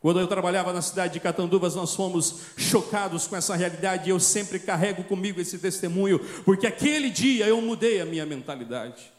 Quando 0.00 0.18
eu 0.18 0.26
trabalhava 0.26 0.72
na 0.72 0.82
cidade 0.82 1.14
de 1.14 1.20
Catanduvas, 1.20 1.76
nós 1.76 1.94
fomos 1.94 2.40
chocados 2.56 3.26
com 3.28 3.36
essa 3.36 3.54
realidade 3.54 4.08
e 4.08 4.10
eu 4.10 4.20
sempre 4.20 4.58
carrego 4.58 5.04
comigo 5.04 5.40
esse 5.40 5.58
testemunho, 5.58 6.18
porque 6.44 6.66
aquele 6.66 7.08
dia 7.08 7.46
eu 7.46 7.60
mudei 7.60 8.00
a 8.00 8.04
minha 8.04 8.26
mentalidade. 8.26 9.12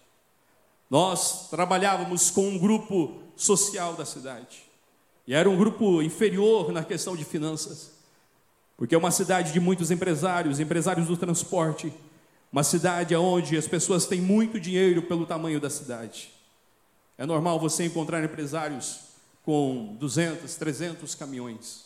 Nós 0.90 1.50
trabalhávamos 1.50 2.30
com 2.30 2.48
um 2.48 2.58
grupo 2.58 3.27
social 3.42 3.94
da 3.94 4.06
cidade. 4.06 4.64
E 5.26 5.34
era 5.34 5.50
um 5.50 5.58
grupo 5.58 6.02
inferior 6.02 6.72
na 6.72 6.84
questão 6.84 7.16
de 7.16 7.26
finanças, 7.26 7.92
porque 8.76 8.96
é 8.96 8.98
uma 8.98 9.12
cidade 9.12 9.52
de 9.52 9.60
muitos 9.60 9.92
empresários, 9.92 10.60
empresários 10.60 11.08
do 11.08 11.18
transporte, 11.18 11.94
uma 12.52 12.64
cidade 12.64 13.16
onde 13.16 13.58
as 13.58 13.68
pessoas 13.68 14.06
têm 14.06 14.22
muito 14.22 14.60
dinheiro 14.60 15.02
pelo 15.02 15.26
tamanho 15.26 15.60
da 15.60 15.70
cidade. 15.70 16.32
É 17.18 17.26
normal 17.26 17.60
você 17.60 17.86
encontrar 17.86 18.24
empresários 18.24 19.00
com 19.44 19.96
200, 20.00 20.56
300 20.56 21.16
caminhões. 21.16 21.86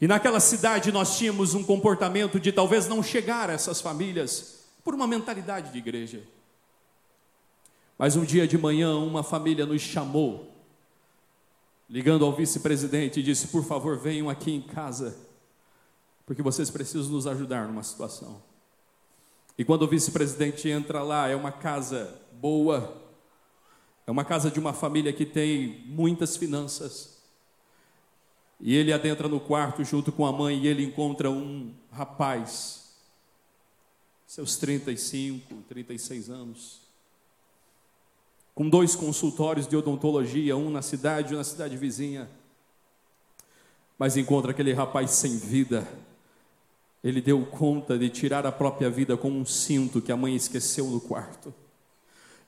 E 0.00 0.06
naquela 0.06 0.40
cidade 0.40 0.90
nós 0.90 1.16
tínhamos 1.16 1.54
um 1.54 1.62
comportamento 1.62 2.40
de 2.40 2.50
talvez 2.50 2.88
não 2.88 3.02
chegar 3.02 3.48
a 3.48 3.52
essas 3.52 3.80
famílias 3.80 4.64
por 4.82 4.94
uma 4.94 5.06
mentalidade 5.06 5.70
de 5.70 5.78
igreja. 5.78 6.22
Mas 8.02 8.16
um 8.16 8.24
dia 8.24 8.48
de 8.48 8.58
manhã, 8.58 8.96
uma 8.96 9.22
família 9.22 9.64
nos 9.64 9.80
chamou, 9.80 10.52
ligando 11.88 12.24
ao 12.24 12.32
vice-presidente, 12.32 13.20
e 13.20 13.22
disse: 13.22 13.46
Por 13.46 13.62
favor, 13.62 13.96
venham 13.96 14.28
aqui 14.28 14.50
em 14.50 14.60
casa, 14.60 15.16
porque 16.26 16.42
vocês 16.42 16.68
precisam 16.68 17.12
nos 17.12 17.28
ajudar 17.28 17.68
numa 17.68 17.84
situação. 17.84 18.42
E 19.56 19.64
quando 19.64 19.82
o 19.82 19.86
vice-presidente 19.86 20.68
entra 20.68 21.00
lá, 21.00 21.28
é 21.28 21.36
uma 21.36 21.52
casa 21.52 22.20
boa, 22.32 23.00
é 24.04 24.10
uma 24.10 24.24
casa 24.24 24.50
de 24.50 24.58
uma 24.58 24.72
família 24.72 25.12
que 25.12 25.24
tem 25.24 25.84
muitas 25.86 26.36
finanças. 26.36 27.22
E 28.58 28.74
ele 28.74 28.92
adentra 28.92 29.28
no 29.28 29.38
quarto 29.38 29.84
junto 29.84 30.10
com 30.10 30.26
a 30.26 30.32
mãe 30.32 30.58
e 30.58 30.66
ele 30.66 30.82
encontra 30.82 31.30
um 31.30 31.72
rapaz, 31.92 32.96
seus 34.26 34.56
35, 34.56 35.54
36 35.68 36.30
anos, 36.30 36.82
com 38.54 38.68
dois 38.68 38.94
consultórios 38.94 39.66
de 39.66 39.76
odontologia, 39.76 40.56
um 40.56 40.70
na 40.70 40.82
cidade 40.82 41.32
e 41.32 41.34
um 41.34 41.38
na 41.38 41.44
cidade 41.44 41.76
vizinha. 41.76 42.28
Mas 43.98 44.16
encontra 44.16 44.50
aquele 44.50 44.72
rapaz 44.72 45.10
sem 45.12 45.38
vida. 45.38 45.86
Ele 47.02 47.20
deu 47.20 47.44
conta 47.46 47.98
de 47.98 48.08
tirar 48.08 48.46
a 48.46 48.52
própria 48.52 48.90
vida 48.90 49.16
com 49.16 49.30
um 49.30 49.44
cinto 49.44 50.00
que 50.00 50.12
a 50.12 50.16
mãe 50.16 50.36
esqueceu 50.36 50.86
no 50.86 51.00
quarto. 51.00 51.52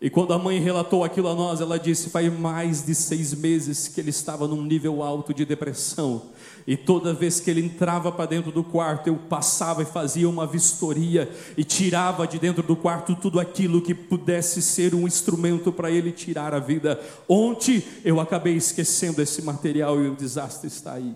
E 0.01 0.11
quando 0.11 0.33
a 0.33 0.39
mãe 0.39 0.61
relatou 0.61 1.05
aquilo 1.05 1.29
a 1.29 1.35
nós, 1.35 1.61
ela 1.61 1.79
disse: 1.79 2.11
faz 2.11 2.33
mais 2.33 2.85
de 2.85 2.95
seis 2.95 3.33
meses 3.33 3.89
que 3.89 4.01
ele 4.01 4.11
estava 4.11 4.47
num 4.47 4.63
nível 4.63 5.03
alto 5.03 5.33
de 5.33 5.45
depressão. 5.45 6.23
E 6.67 6.77
toda 6.77 7.13
vez 7.13 7.41
que 7.41 7.51
ele 7.51 7.61
entrava 7.65 8.11
para 8.11 8.27
dentro 8.27 8.51
do 8.51 8.65
quarto, 8.65 9.09
eu 9.09 9.17
passava 9.17 9.83
e 9.83 9.87
fazia 9.87 10.29
uma 10.29 10.47
vistoria 10.47 11.31
e 11.57 11.65
tirava 11.65 12.27
de 12.27 12.39
dentro 12.39 12.63
do 12.63 12.75
quarto 12.75 13.15
tudo 13.15 13.39
aquilo 13.39 13.83
que 13.83 13.95
pudesse 13.95 14.63
ser 14.63 14.95
um 14.95 15.07
instrumento 15.07 15.71
para 15.71 15.91
ele 15.91 16.11
tirar 16.11 16.55
a 16.55 16.59
vida. 16.59 17.01
Ontem 17.29 17.83
eu 18.05 18.19
acabei 18.19 18.55
esquecendo 18.55 19.21
esse 19.21 19.43
material 19.43 20.03
e 20.03 20.09
o 20.09 20.17
desastre 20.17 20.69
está 20.69 20.95
aí. 20.95 21.15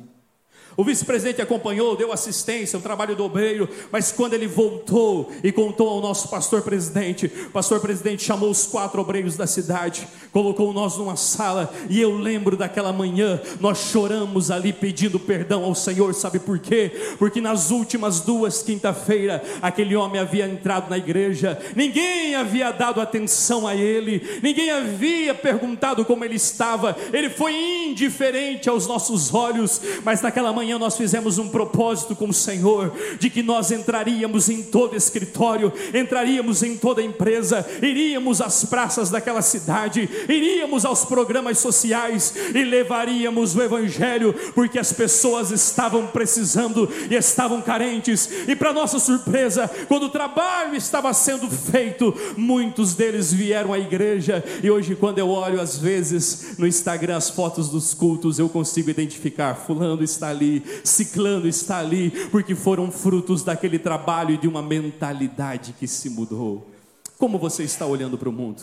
O 0.79 0.85
vice-presidente 0.85 1.43
acompanhou, 1.43 1.97
deu 1.97 2.13
assistência, 2.13 2.79
o 2.79 2.81
trabalho 2.81 3.17
do 3.17 3.25
obreiro, 3.25 3.69
mas 3.91 4.13
quando 4.13 4.35
ele 4.35 4.47
voltou 4.47 5.29
e 5.43 5.51
contou 5.51 5.89
ao 5.89 6.01
nosso 6.01 6.29
pastor 6.29 6.63
presidente, 6.63 7.27
o 7.27 7.51
pastor 7.51 7.81
presidente 7.81 8.23
chamou 8.23 8.49
os 8.49 8.65
quatro 8.65 9.01
obreiros 9.01 9.37
da 9.37 9.45
cidade, 9.45 10.07
colocou 10.31 10.73
nós 10.73 10.97
numa 10.97 11.17
sala, 11.17 11.75
e 11.91 12.01
eu 12.01 12.17
lembro 12.17 12.57
daquela 12.57 12.93
manhã, 12.93 13.41
nós 13.59 13.91
choramos 13.91 14.53
ali 14.53 14.73
pedindo 14.73 15.19
perdão 15.19 15.65
ao 15.65 15.75
Senhor, 15.75 16.15
sabe 16.15 16.39
por 16.39 16.61
quê? 16.61 16.93
Porque 17.19 17.41
nas 17.41 17.73
últimas 17.73 18.21
duas 18.21 18.63
quinta-feira, 18.63 19.43
aquele 19.61 19.97
homem 19.97 20.21
havia 20.21 20.47
entrado 20.47 20.89
na 20.89 20.97
igreja, 20.97 21.61
ninguém 21.75 22.37
havia 22.37 22.71
dado 22.71 23.01
atenção 23.01 23.67
a 23.67 23.75
ele, 23.75 24.39
ninguém 24.41 24.71
havia 24.71 25.35
perguntado 25.35 26.05
como 26.05 26.25
ele 26.25 26.37
estava, 26.37 26.97
ele 27.13 27.31
foi 27.31 27.53
indiferente 27.89 28.69
aos 28.69 28.87
nossos 28.87 29.35
olhos, 29.35 29.81
mas 30.05 30.23
naquela 30.23 30.53
manhã 30.53 30.68
manhã 30.69 30.79
nós 30.79 30.99
fizemos 30.99 31.39
um 31.39 31.49
propósito 31.49 32.15
com 32.15 32.29
o 32.29 32.35
Senhor 32.35 32.93
de 33.19 33.31
que 33.31 33.43
nós 33.43 33.71
entraríamos 33.71 34.51
em 34.51 34.63
todo 34.63 34.95
escritório, 34.95 35.73
entraríamos 35.95 36.63
em 36.63 36.77
toda 36.77 37.03
empresa, 37.03 37.67
iríamos 37.81 38.43
às 38.43 38.67
praças 38.67 39.09
daquela 39.09 39.41
cidade, 39.41 40.07
iríamos 40.29 40.85
aos 40.85 41.07
programas 41.07 41.59
sociais 41.59 42.35
e 42.55 42.65
levaríamos 42.65 43.57
o 43.57 43.63
Evangelho, 43.63 44.35
porque 44.55 44.79
as 44.79 44.93
pessoas 44.93 45.51
estavam 45.51 46.09
precisando 46.09 46.87
e 47.11 47.15
estavam 47.15 47.63
carentes. 47.63 48.29
E 48.47 48.55
para 48.55 48.75
nossa 48.75 48.99
surpresa, 48.99 49.71
quando 49.89 50.03
o 50.05 50.11
trabalho 50.11 50.77
estava 50.77 51.15
sendo 51.15 51.49
feito, 51.51 52.15
muitos 52.37 52.93
deles 52.95 53.33
vieram 53.33 53.73
à 53.73 53.79
igreja. 53.79 54.45
E 54.63 54.71
hoje, 54.71 54.95
quando 54.95 55.19
eu 55.19 55.31
olho 55.31 55.63
às 55.63 55.79
vezes 55.79 56.59
no 56.59 56.67
Instagram 56.67 57.17
as 57.17 57.31
fotos 57.31 57.71
dos 57.71 57.95
cultos, 57.95 58.39
eu 58.39 58.51
consigo 58.51 58.91
identificar: 58.91 59.55
Fulano 59.55 60.05
está 60.05 60.29
ali, 60.29 60.48
Ciclano 60.85 61.47
está 61.47 61.79
ali, 61.79 62.11
porque 62.31 62.55
foram 62.55 62.91
frutos 62.91 63.43
daquele 63.43 63.79
trabalho 63.79 64.35
e 64.35 64.39
de 64.39 64.49
uma 64.49 64.63
mentalidade 64.63 65.75
que 65.79 65.87
se 65.87 66.11
mudou. 66.11 66.71
Como 67.19 67.39
você 67.39 67.65
está 67.65 67.85
olhando 67.87 68.17
para 68.17 68.29
o 68.29 68.33
mundo? 68.33 68.63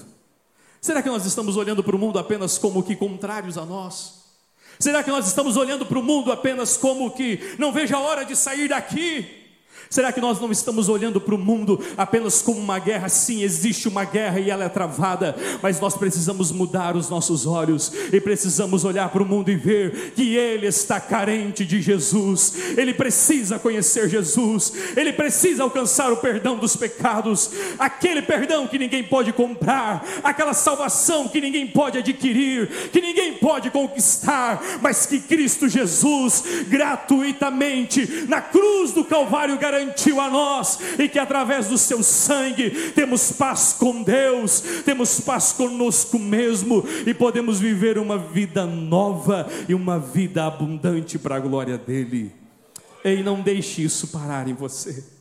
Será 0.81 1.01
que 1.01 1.09
nós 1.09 1.25
estamos 1.25 1.57
olhando 1.57 1.83
para 1.83 1.95
o 1.95 1.99
mundo 1.99 2.19
apenas 2.19 2.57
como 2.57 2.83
que 2.83 2.95
contrários 2.95 3.57
a 3.57 3.65
nós? 3.65 4.25
Será 4.79 5.03
que 5.03 5.09
nós 5.09 5.27
estamos 5.27 5.57
olhando 5.57 5.85
para 5.85 5.99
o 5.99 6.03
mundo 6.03 6.31
apenas 6.31 6.77
como 6.77 7.11
que 7.11 7.55
não 7.57 7.71
vejo 7.71 7.95
a 7.95 7.99
hora 7.99 8.25
de 8.25 8.35
sair 8.35 8.69
daqui? 8.69 9.44
Será 9.89 10.11
que 10.11 10.19
nós 10.19 10.39
não 10.39 10.51
estamos 10.51 10.89
olhando 10.89 11.21
para 11.21 11.35
o 11.35 11.37
mundo 11.37 11.79
apenas 11.97 12.41
como 12.41 12.59
uma 12.59 12.79
guerra? 12.79 13.07
Sim, 13.07 13.43
existe 13.43 13.87
uma 13.87 14.03
guerra 14.03 14.39
e 14.39 14.49
ela 14.49 14.65
é 14.65 14.69
travada, 14.69 15.35
mas 15.61 15.79
nós 15.79 15.95
precisamos 15.95 16.51
mudar 16.51 16.95
os 16.95 17.09
nossos 17.09 17.45
olhos 17.45 17.91
e 18.11 18.19
precisamos 18.19 18.83
olhar 18.83 19.09
para 19.09 19.23
o 19.23 19.25
mundo 19.25 19.49
e 19.49 19.55
ver 19.55 20.13
que 20.15 20.35
ele 20.35 20.67
está 20.67 20.99
carente 20.99 21.65
de 21.65 21.81
Jesus, 21.81 22.53
ele 22.77 22.93
precisa 22.93 23.59
conhecer 23.59 24.09
Jesus, 24.09 24.73
ele 24.97 25.13
precisa 25.13 25.63
alcançar 25.63 26.11
o 26.11 26.17
perdão 26.17 26.57
dos 26.57 26.75
pecados, 26.75 27.51
aquele 27.79 28.21
perdão 28.21 28.67
que 28.67 28.79
ninguém 28.79 29.03
pode 29.03 29.31
comprar, 29.31 30.05
aquela 30.23 30.53
salvação 30.53 31.27
que 31.27 31.39
ninguém 31.39 31.67
pode 31.67 31.97
adquirir, 31.99 32.67
que 32.91 32.99
ninguém 32.99 33.33
pode 33.33 33.69
conquistar, 33.69 34.61
mas 34.81 35.05
que 35.05 35.19
Cristo 35.19 35.69
Jesus 35.69 36.43
gratuitamente 36.67 38.25
na 38.27 38.41
cruz 38.41 38.91
do 38.91 39.03
Calvário 39.03 39.57
garantiu 39.57 39.84
garantiu 39.85 40.19
a 40.19 40.29
nós 40.29 40.79
e 40.97 41.07
que 41.07 41.19
através 41.19 41.67
do 41.67 41.77
seu 41.77 42.01
sangue 42.01 42.91
temos 42.93 43.31
paz 43.31 43.75
com 43.77 44.01
Deus, 44.03 44.61
temos 44.83 45.19
paz 45.19 45.51
conosco 45.51 46.17
mesmo 46.17 46.83
e 47.05 47.13
podemos 47.13 47.59
viver 47.59 47.97
uma 47.97 48.17
vida 48.17 48.65
nova 48.65 49.47
e 49.69 49.73
uma 49.73 49.99
vida 49.99 50.45
abundante 50.45 51.19
para 51.19 51.35
a 51.35 51.39
glória 51.39 51.77
dele. 51.77 52.33
Ei, 53.03 53.21
não 53.21 53.41
deixe 53.41 53.83
isso 53.83 54.07
parar 54.07 54.47
em 54.47 54.53
você. 54.53 55.14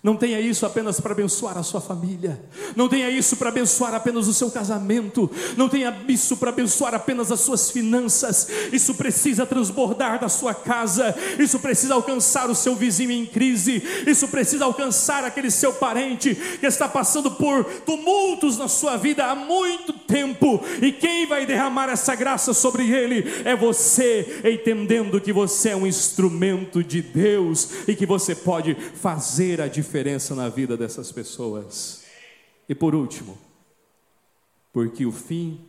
Não 0.00 0.16
tenha 0.16 0.40
isso 0.40 0.64
apenas 0.64 1.00
para 1.00 1.10
abençoar 1.10 1.58
a 1.58 1.62
sua 1.64 1.80
família. 1.80 2.40
Não 2.76 2.88
tenha 2.88 3.10
isso 3.10 3.36
para 3.36 3.48
abençoar 3.48 3.94
apenas 3.94 4.28
o 4.28 4.34
seu 4.34 4.48
casamento. 4.48 5.28
Não 5.56 5.68
tenha 5.68 5.94
isso 6.06 6.36
para 6.36 6.50
abençoar 6.50 6.94
apenas 6.94 7.32
as 7.32 7.40
suas 7.40 7.70
finanças. 7.70 8.46
Isso 8.72 8.94
precisa 8.94 9.44
transbordar 9.44 10.20
da 10.20 10.28
sua 10.28 10.54
casa. 10.54 11.14
Isso 11.36 11.58
precisa 11.58 11.94
alcançar 11.94 12.48
o 12.48 12.54
seu 12.54 12.76
vizinho 12.76 13.10
em 13.10 13.26
crise. 13.26 13.82
Isso 14.06 14.28
precisa 14.28 14.66
alcançar 14.66 15.24
aquele 15.24 15.50
seu 15.50 15.72
parente 15.72 16.32
que 16.60 16.66
está 16.66 16.88
passando 16.88 17.32
por 17.32 17.64
tumultos 17.84 18.56
na 18.56 18.68
sua 18.68 18.96
vida 18.96 19.26
há 19.26 19.34
muito 19.34 19.92
tempo. 19.92 20.62
E 20.80 20.92
quem 20.92 21.26
vai 21.26 21.44
derramar 21.44 21.88
essa 21.88 22.14
graça 22.14 22.54
sobre 22.54 22.88
ele 22.88 23.42
é 23.44 23.56
você, 23.56 24.42
entendendo 24.44 25.20
que 25.20 25.32
você 25.32 25.70
é 25.70 25.76
um 25.76 25.86
instrumento 25.86 26.84
de 26.84 27.02
Deus 27.02 27.68
e 27.88 27.96
que 27.96 28.06
você 28.06 28.32
pode 28.32 28.76
fazer 28.94 29.60
a 29.60 29.66
diferença 29.66 29.87
diferença 29.88 30.34
na 30.34 30.50
vida 30.50 30.76
dessas 30.76 31.10
pessoas. 31.10 32.04
E 32.68 32.74
por 32.74 32.94
último, 32.94 33.38
porque 34.70 35.06
o 35.06 35.12
fim 35.12 35.64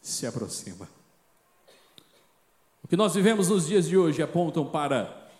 se 0.00 0.24
aproxima. 0.24 0.88
O 2.80 2.86
que 2.86 2.96
nós 2.96 3.12
vivemos 3.12 3.48
nos 3.48 3.66
dias 3.66 3.88
de 3.88 3.98
hoje 3.98 4.22
apontam 4.22 4.64
para 4.64 5.32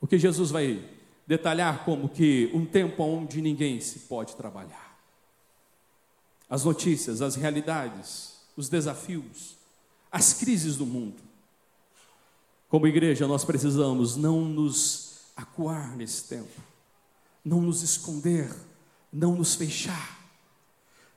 o 0.00 0.06
que 0.06 0.18
Jesus 0.18 0.50
vai 0.50 0.82
detalhar 1.26 1.84
como 1.84 2.08
que 2.08 2.50
um 2.54 2.64
tempo 2.64 3.02
onde 3.02 3.42
ninguém 3.42 3.82
se 3.82 4.00
pode 4.00 4.34
trabalhar. 4.34 4.98
As 6.48 6.64
notícias, 6.64 7.20
as 7.20 7.34
realidades, 7.34 8.38
os 8.56 8.70
desafios, 8.70 9.56
as 10.10 10.32
crises 10.32 10.76
do 10.76 10.86
mundo. 10.86 11.22
Como 12.66 12.86
igreja, 12.86 13.26
nós 13.26 13.44
precisamos 13.44 14.16
não 14.16 14.42
nos 14.42 15.20
acuar 15.36 15.94
nesse 15.94 16.26
tempo 16.28 16.75
não 17.46 17.60
nos 17.60 17.80
esconder, 17.82 18.52
não 19.12 19.36
nos 19.36 19.54
fechar. 19.54 20.18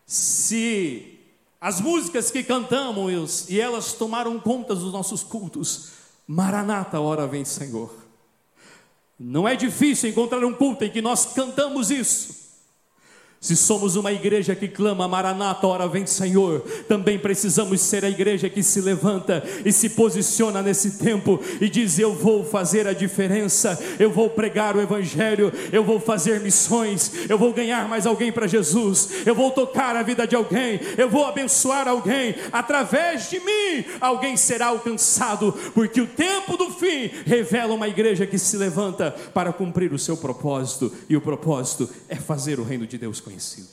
Se 0.05 1.19
as 1.59 1.81
músicas 1.81 2.29
que 2.29 2.43
cantamos 2.43 3.49
e 3.49 3.59
elas 3.59 3.93
tomaram 3.93 4.39
conta 4.39 4.75
dos 4.75 4.93
nossos 4.93 5.23
cultos, 5.23 5.89
Maranata, 6.27 6.99
hora 6.99 7.25
vem 7.25 7.43
Senhor. 7.43 7.91
Não 9.19 9.47
é 9.47 9.55
difícil 9.55 10.11
encontrar 10.11 10.45
um 10.45 10.53
culto 10.53 10.85
em 10.85 10.91
que 10.91 11.01
nós 11.01 11.33
cantamos 11.33 11.89
isso. 11.89 12.38
Se 13.41 13.55
somos 13.55 13.95
uma 13.95 14.11
igreja 14.11 14.53
que 14.53 14.67
clama, 14.67 15.07
Maranata, 15.07 15.65
hora 15.65 15.87
vem 15.87 16.05
Senhor, 16.05 16.59
também 16.89 17.17
precisamos 17.17 17.79
ser 17.79 18.03
a 18.03 18.09
igreja 18.09 18.49
que 18.49 18.61
se 18.61 18.81
levanta 18.81 19.41
e 19.63 19.71
se 19.71 19.91
posiciona 19.91 20.61
nesse 20.61 20.97
tempo 20.97 21.39
e 21.61 21.69
diz: 21.69 21.97
Eu 21.97 22.13
vou 22.13 22.43
fazer 22.43 22.85
a 22.85 22.91
diferença, 22.91 23.81
eu 23.97 24.11
vou 24.11 24.29
pregar 24.29 24.75
o 24.75 24.81
Evangelho, 24.81 25.53
eu 25.71 25.85
vou 25.85 26.01
fazer 26.01 26.41
missões, 26.41 27.13
eu 27.29 27.37
vou 27.37 27.53
ganhar 27.53 27.87
mais 27.87 28.05
alguém 28.05 28.29
para 28.29 28.45
Jesus, 28.45 29.09
eu 29.25 29.33
vou 29.33 29.51
tocar 29.51 29.95
a 29.95 30.03
vida 30.03 30.27
de 30.27 30.35
alguém, 30.35 30.81
eu 30.97 31.09
vou 31.09 31.23
abençoar 31.23 31.87
alguém, 31.87 32.35
através 32.51 33.29
de 33.29 33.39
mim, 33.39 33.85
alguém 34.01 34.35
será 34.35 34.67
alcançado, 34.67 35.53
porque 35.73 36.01
o 36.01 36.07
tempo 36.07 36.57
do 36.57 36.71
fim 36.71 37.09
revela 37.25 37.73
uma 37.73 37.87
igreja 37.87 38.27
que 38.27 38.37
se 38.37 38.57
levanta 38.57 39.11
para 39.33 39.53
cumprir 39.53 39.93
o 39.93 39.99
seu 39.99 40.17
propósito, 40.17 40.91
e 41.07 41.15
o 41.15 41.21
propósito 41.21 41.89
é 42.09 42.17
fazer 42.17 42.59
o 42.59 42.65
reino 42.65 42.85
de 42.85 42.97
Deus 42.97 43.21
conhecido. 43.29 43.69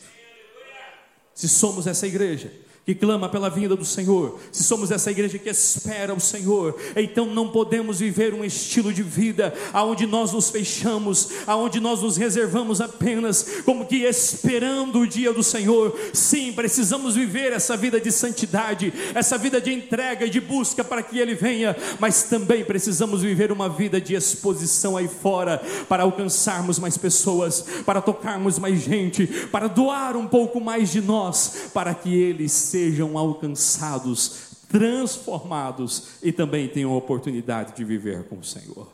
Se 1.35 1.49
somos 1.49 1.87
essa 1.87 2.07
igreja, 2.07 2.53
que 2.87 2.95
clama 2.95 3.29
pela 3.29 3.51
vinda 3.51 3.75
do 3.75 3.85
Senhor, 3.85 4.39
se 4.53 4.63
somos 4.63 4.93
essa 4.93 5.11
igreja 5.11 5.41
que 5.41 5.51
espera 5.51 6.15
o 6.15 6.21
Senhor, 6.21 6.79
então 6.95 7.27
não 7.27 7.49
podemos 7.49 7.99
viver 7.99 8.33
um 8.33 8.45
estilo 8.45 8.93
de 8.93 9.03
vida 9.03 9.53
aonde 9.73 10.07
nós 10.07 10.33
nos 10.33 10.51
fechamos, 10.51 11.31
aonde 11.49 11.81
nós 11.81 12.03
nos 12.03 12.17
reservamos 12.17 12.81
apenas 12.81 13.45
como 13.65 13.87
que 13.87 14.05
esperando 14.05 15.01
o 15.01 15.07
dia 15.07 15.33
do 15.33 15.43
Senhor. 15.43 15.99
Sim, 16.13 16.53
precisamos 16.53 17.17
viver 17.17 17.53
essa 17.53 17.77
vida 17.77 18.01
de 18.01 18.13
santidade, 18.13 18.95
essa 19.17 19.37
vida 19.37 19.61
de 19.61 19.73
entrega 19.73 20.25
e 20.25 20.31
de 20.31 20.41
busca 20.41 20.85
para 20.85 21.03
que 21.03 21.19
ele 21.19 21.35
venha, 21.35 21.75
mas 21.99 22.23
também 22.23 22.65
precisamos 22.65 23.23
viver 23.23 23.51
uma 23.51 23.69
vida 23.69 24.01
de 24.01 24.15
exposição 24.15 24.97
aí 24.97 25.09
fora 25.09 25.61
para 25.89 26.05
alcançarmos 26.05 26.79
mais 26.79 26.97
pessoas, 26.97 27.65
para 27.85 28.01
tocarmos 28.01 28.61
mais 28.61 28.81
gente, 28.81 29.27
para 29.51 29.67
doar 29.67 30.17
um 30.17 30.29
pouco 30.29 30.61
mais 30.61 30.93
de 30.93 31.01
nós, 31.01 31.71
para 31.75 31.93
que 31.93 32.15
eles 32.15 32.76
sejam 32.77 33.17
alcançados, 33.17 34.67
transformados 34.69 36.23
e 36.23 36.31
também 36.31 36.69
tenham 36.69 36.93
a 36.93 36.97
oportunidade 36.97 37.75
de 37.75 37.83
viver 37.85 38.25
com 38.25 38.37
o 38.37 38.45
Senhor. 38.45 38.93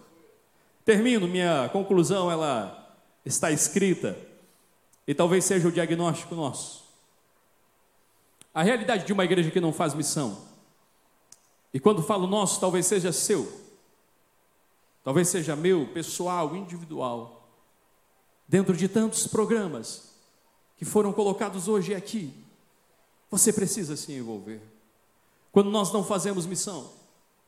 Termino, 0.85 1.27
minha 1.27 1.69
conclusão, 1.71 2.31
ela 2.31 2.97
está 3.25 3.51
escrita 3.51 4.17
e 5.05 5.13
talvez 5.13 5.45
seja 5.45 5.67
o 5.67 5.73
diagnóstico 5.73 6.37
nosso. 6.37 6.85
A 8.55 8.63
realidade 8.63 9.05
de 9.05 9.13
uma 9.13 9.25
igreja 9.25 9.51
que 9.51 9.61
não 9.61 9.73
faz 9.73 9.95
missão, 9.95 10.39
e 11.75 11.81
quando 11.81 12.03
falo 12.03 12.29
nosso, 12.29 12.61
talvez 12.61 12.87
seja 12.87 13.13
seu, 13.13 13.51
talvez 15.03 15.27
seja 15.27 15.57
meu, 15.57 15.89
pessoal, 15.89 16.55
individual, 16.55 17.49
dentro 18.47 18.77
de 18.77 18.87
tantos 18.87 19.27
programas 19.27 20.13
que 20.77 20.85
foram 20.85 21.13
colocados 21.13 21.67
hoje 21.67 21.95
aqui, 21.95 22.42
você 23.33 23.51
precisa 23.51 23.97
se 23.97 24.13
envolver. 24.13 24.61
Quando 25.51 25.71
nós 25.71 25.91
não 25.91 26.05
fazemos 26.05 26.45
missão, 26.45 26.93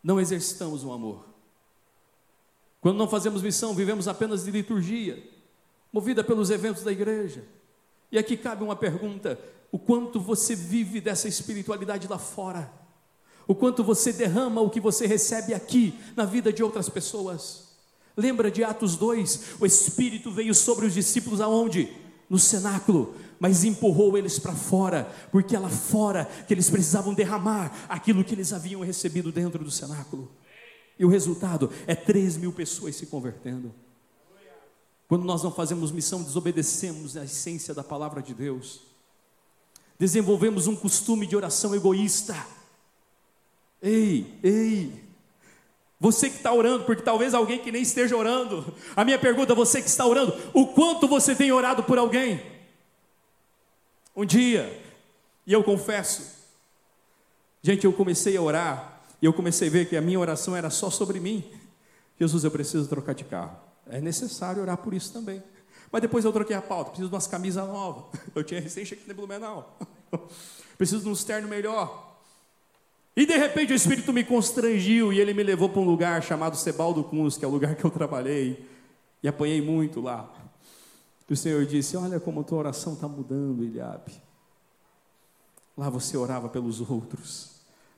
não 0.03 0.19
exercitamos 0.19 0.83
o 0.83 0.91
amor. 0.91 1.27
Quando 2.81 2.97
não 2.97 3.07
fazemos 3.07 3.43
missão, 3.43 3.75
vivemos 3.75 4.09
apenas 4.09 4.45
de 4.45 4.51
liturgia, 4.51 5.23
movida 5.93 6.25
pelos 6.25 6.49
eventos 6.49 6.83
da 6.83 6.91
igreja. 6.91 7.45
E 8.11 8.17
aqui 8.17 8.35
cabe 8.35 8.65
uma 8.65 8.75
pergunta: 8.75 9.39
o 9.71 9.79
quanto 9.79 10.19
você 10.19 10.57
vive 10.57 11.03
dessa 11.03 11.29
espiritualidade 11.29 12.09
lá 12.09 12.19
fora? 12.19 12.73
O 13.47 13.55
quanto 13.55 13.85
você 13.85 14.11
derrama 14.11 14.63
o 14.63 14.71
que 14.71 14.81
você 14.81 15.07
recebe 15.07 15.53
aqui 15.53 15.99
na 16.17 16.25
vida 16.25 16.51
de 16.51 16.63
outras 16.63 16.89
pessoas? 16.89 17.77
Lembra 18.17 18.51
de 18.51 18.65
Atos 18.65 18.97
2? 18.97 19.57
O 19.61 19.67
Espírito 19.67 20.31
veio 20.31 20.55
sobre 20.55 20.87
os 20.87 20.95
discípulos 20.95 21.43
aonde? 21.43 21.95
No 22.31 22.39
cenáculo 22.39 23.15
mas 23.39 23.65
empurrou 23.65 24.17
eles 24.17 24.39
para 24.39 24.53
fora, 24.53 25.11
porque 25.31 25.57
lá 25.57 25.69
fora 25.69 26.25
que 26.47 26.55
eles 26.55 26.71
precisavam 26.71 27.15
derramar 27.15 27.87
aquilo 27.89 28.25
que 28.25 28.35
eles 28.35 28.53
haviam 28.53 28.83
recebido 28.83 29.33
dentro 29.33 29.63
do 29.63 29.71
cenáculo. 29.71 30.31
E 30.99 31.05
o 31.05 31.09
resultado 31.09 31.71
é 31.87 31.95
3 31.95 32.37
mil 32.37 32.53
pessoas 32.53 32.97
se 32.97 33.07
convertendo. 33.07 33.75
Quando 35.09 35.25
nós 35.25 35.43
não 35.43 35.51
fazemos 35.51 35.93
missão, 35.93 36.23
desobedecemos 36.23 37.17
a 37.17 37.25
essência 37.25 37.75
da 37.75 37.85
palavra 37.85 38.23
de 38.23 38.33
Deus. 38.33 38.81
Desenvolvemos 39.99 40.67
um 40.67 40.75
costume 40.75 41.27
de 41.27 41.37
oração 41.37 41.75
egoísta. 41.75 42.35
Ei, 43.83 44.39
ei, 44.43 45.05
você 46.05 46.29
que 46.29 46.37
está 46.37 46.53
orando, 46.53 46.85
porque 46.85 47.03
talvez 47.03 47.33
alguém 47.33 47.59
que 47.59 47.73
nem 47.73 47.81
esteja 47.81 48.17
orando. 48.17 48.75
A 48.95 49.05
minha 49.05 49.19
pergunta, 49.19 49.55
você 49.55 49.81
que 49.81 49.89
está 49.89 50.05
orando, 50.07 50.37
o 50.53 50.67
quanto 50.67 51.09
você 51.09 51.35
tem 51.35 51.51
orado 51.53 51.83
por 51.83 51.97
alguém? 51.97 52.43
Um 54.17 54.25
dia, 54.25 54.81
e 55.47 55.53
eu 55.53 55.65
confesso, 55.65 56.37
gente, 57.63 57.85
eu 57.85 57.93
comecei 57.93 58.37
a 58.37 58.43
orar, 58.43 59.03
e 59.21 59.27
eu 59.27 59.33
comecei 59.33 59.69
a 59.69 59.71
ver 59.71 59.89
que 59.89 59.97
a 59.97 60.01
minha 60.01 60.21
oração 60.21 60.55
era 60.55 60.71
só 60.71 60.91
sobre 60.91 61.19
mim. 61.19 61.45
Jesus, 62.21 62.45
eu 62.45 62.51
preciso 62.51 62.89
trocar 62.89 63.15
de 63.15 63.25
carro. 63.25 63.57
É 63.87 64.01
necessário 64.01 64.63
orar 64.63 64.77
por 64.77 64.95
isso 64.95 65.13
também. 65.13 65.43
Mas 65.91 66.03
depois 66.03 66.25
eu 66.25 66.33
troquei 66.33 66.57
a 66.57 66.63
pauta, 66.63 66.91
preciso 66.91 67.09
de 67.09 67.15
umas 67.15 67.27
camisas 67.27 67.67
novas. 67.67 68.05
Eu 68.35 68.43
tinha 68.43 68.61
recém 68.61 68.85
chegado 68.85 69.09
em 69.09 69.15
Blumenau. 69.15 69.79
Preciso 70.77 71.03
de 71.03 71.09
um 71.09 71.13
externo 71.13 71.47
melhor. 71.47 72.19
E 73.17 73.25
de 73.25 73.37
repente 73.37 73.73
o 73.73 73.77
Espírito 73.77 74.13
me 74.13 74.25
constrangiu 74.25 75.13
e 75.13 75.21
ele 75.21 75.33
me 75.33 75.45
levou 75.45 75.69
para 75.69 75.81
um 75.81 75.85
lugar 75.85 76.21
chamado 76.21 76.57
Sebaldo 76.57 77.05
Cunz, 77.05 77.37
que 77.37 77.45
é 77.45 77.49
o 77.49 77.51
lugar 77.51 77.77
que 77.77 77.85
eu 77.85 77.91
trabalhei. 77.91 78.69
E 79.23 79.29
apanhei 79.29 79.63
muito 79.63 80.01
lá. 80.01 80.29
E 81.29 81.33
o 81.33 81.37
Senhor 81.37 81.65
disse: 81.67 81.97
Olha 81.97 82.21
como 82.21 82.45
tua 82.45 82.59
oração 82.59 82.95
está 82.95 83.09
mudando, 83.09 83.63
Eliabe. 83.63 84.13
Lá 85.77 85.91
você 85.91 86.17
orava 86.17 86.49
pelos 86.49 86.81
outros, 86.81 87.51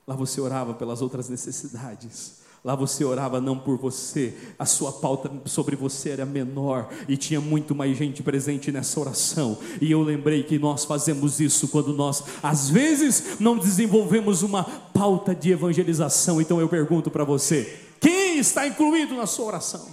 lá 0.06 0.14
você 0.16 0.40
orava 0.40 0.72
pelas 0.74 1.02
outras 1.02 1.28
necessidades. 1.28 2.46
Lá 2.66 2.74
você 2.74 3.04
orava 3.04 3.40
não 3.40 3.56
por 3.56 3.78
você, 3.78 4.36
a 4.58 4.66
sua 4.66 4.90
pauta 4.90 5.30
sobre 5.44 5.76
você 5.76 6.10
era 6.10 6.26
menor 6.26 6.92
e 7.08 7.16
tinha 7.16 7.40
muito 7.40 7.76
mais 7.76 7.96
gente 7.96 8.24
presente 8.24 8.72
nessa 8.72 8.98
oração. 8.98 9.56
E 9.80 9.92
eu 9.92 10.02
lembrei 10.02 10.42
que 10.42 10.58
nós 10.58 10.84
fazemos 10.84 11.38
isso 11.38 11.68
quando 11.68 11.92
nós, 11.92 12.24
às 12.42 12.68
vezes, 12.68 13.38
não 13.38 13.56
desenvolvemos 13.56 14.42
uma 14.42 14.64
pauta 14.64 15.32
de 15.32 15.52
evangelização. 15.52 16.40
Então 16.40 16.60
eu 16.60 16.68
pergunto 16.68 17.08
para 17.08 17.22
você: 17.22 17.78
quem 18.00 18.38
está 18.38 18.66
incluído 18.66 19.14
na 19.14 19.26
sua 19.26 19.46
oração? 19.46 19.86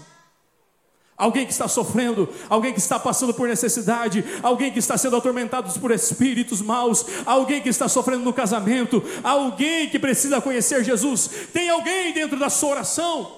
Alguém 1.16 1.46
que 1.46 1.52
está 1.52 1.68
sofrendo, 1.68 2.28
alguém 2.50 2.74
que 2.74 2.80
está 2.80 3.00
passando 3.00 3.34
por 3.34 3.48
necessidade, 3.48 4.24
alguém 4.42 4.72
que 4.72 4.80
está 4.80 4.98
sendo 4.98 5.16
atormentado 5.16 5.72
por 5.80 5.92
espíritos 5.92 6.60
maus, 6.60 7.06
alguém 7.26 7.62
que 7.62 7.70
está 7.70 7.88
sofrendo 7.88 8.24
no 8.24 8.34
casamento, 8.34 9.02
alguém 9.24 9.90
que 9.90 10.00
precisa 10.00 10.42
conhecer 10.42 10.84
Jesus. 10.84 11.30
Tem 11.54 11.70
alguém 11.70 12.14
dentro 12.14 12.40
da 12.40 12.50
sua 12.50 12.70
oração? 12.70 13.32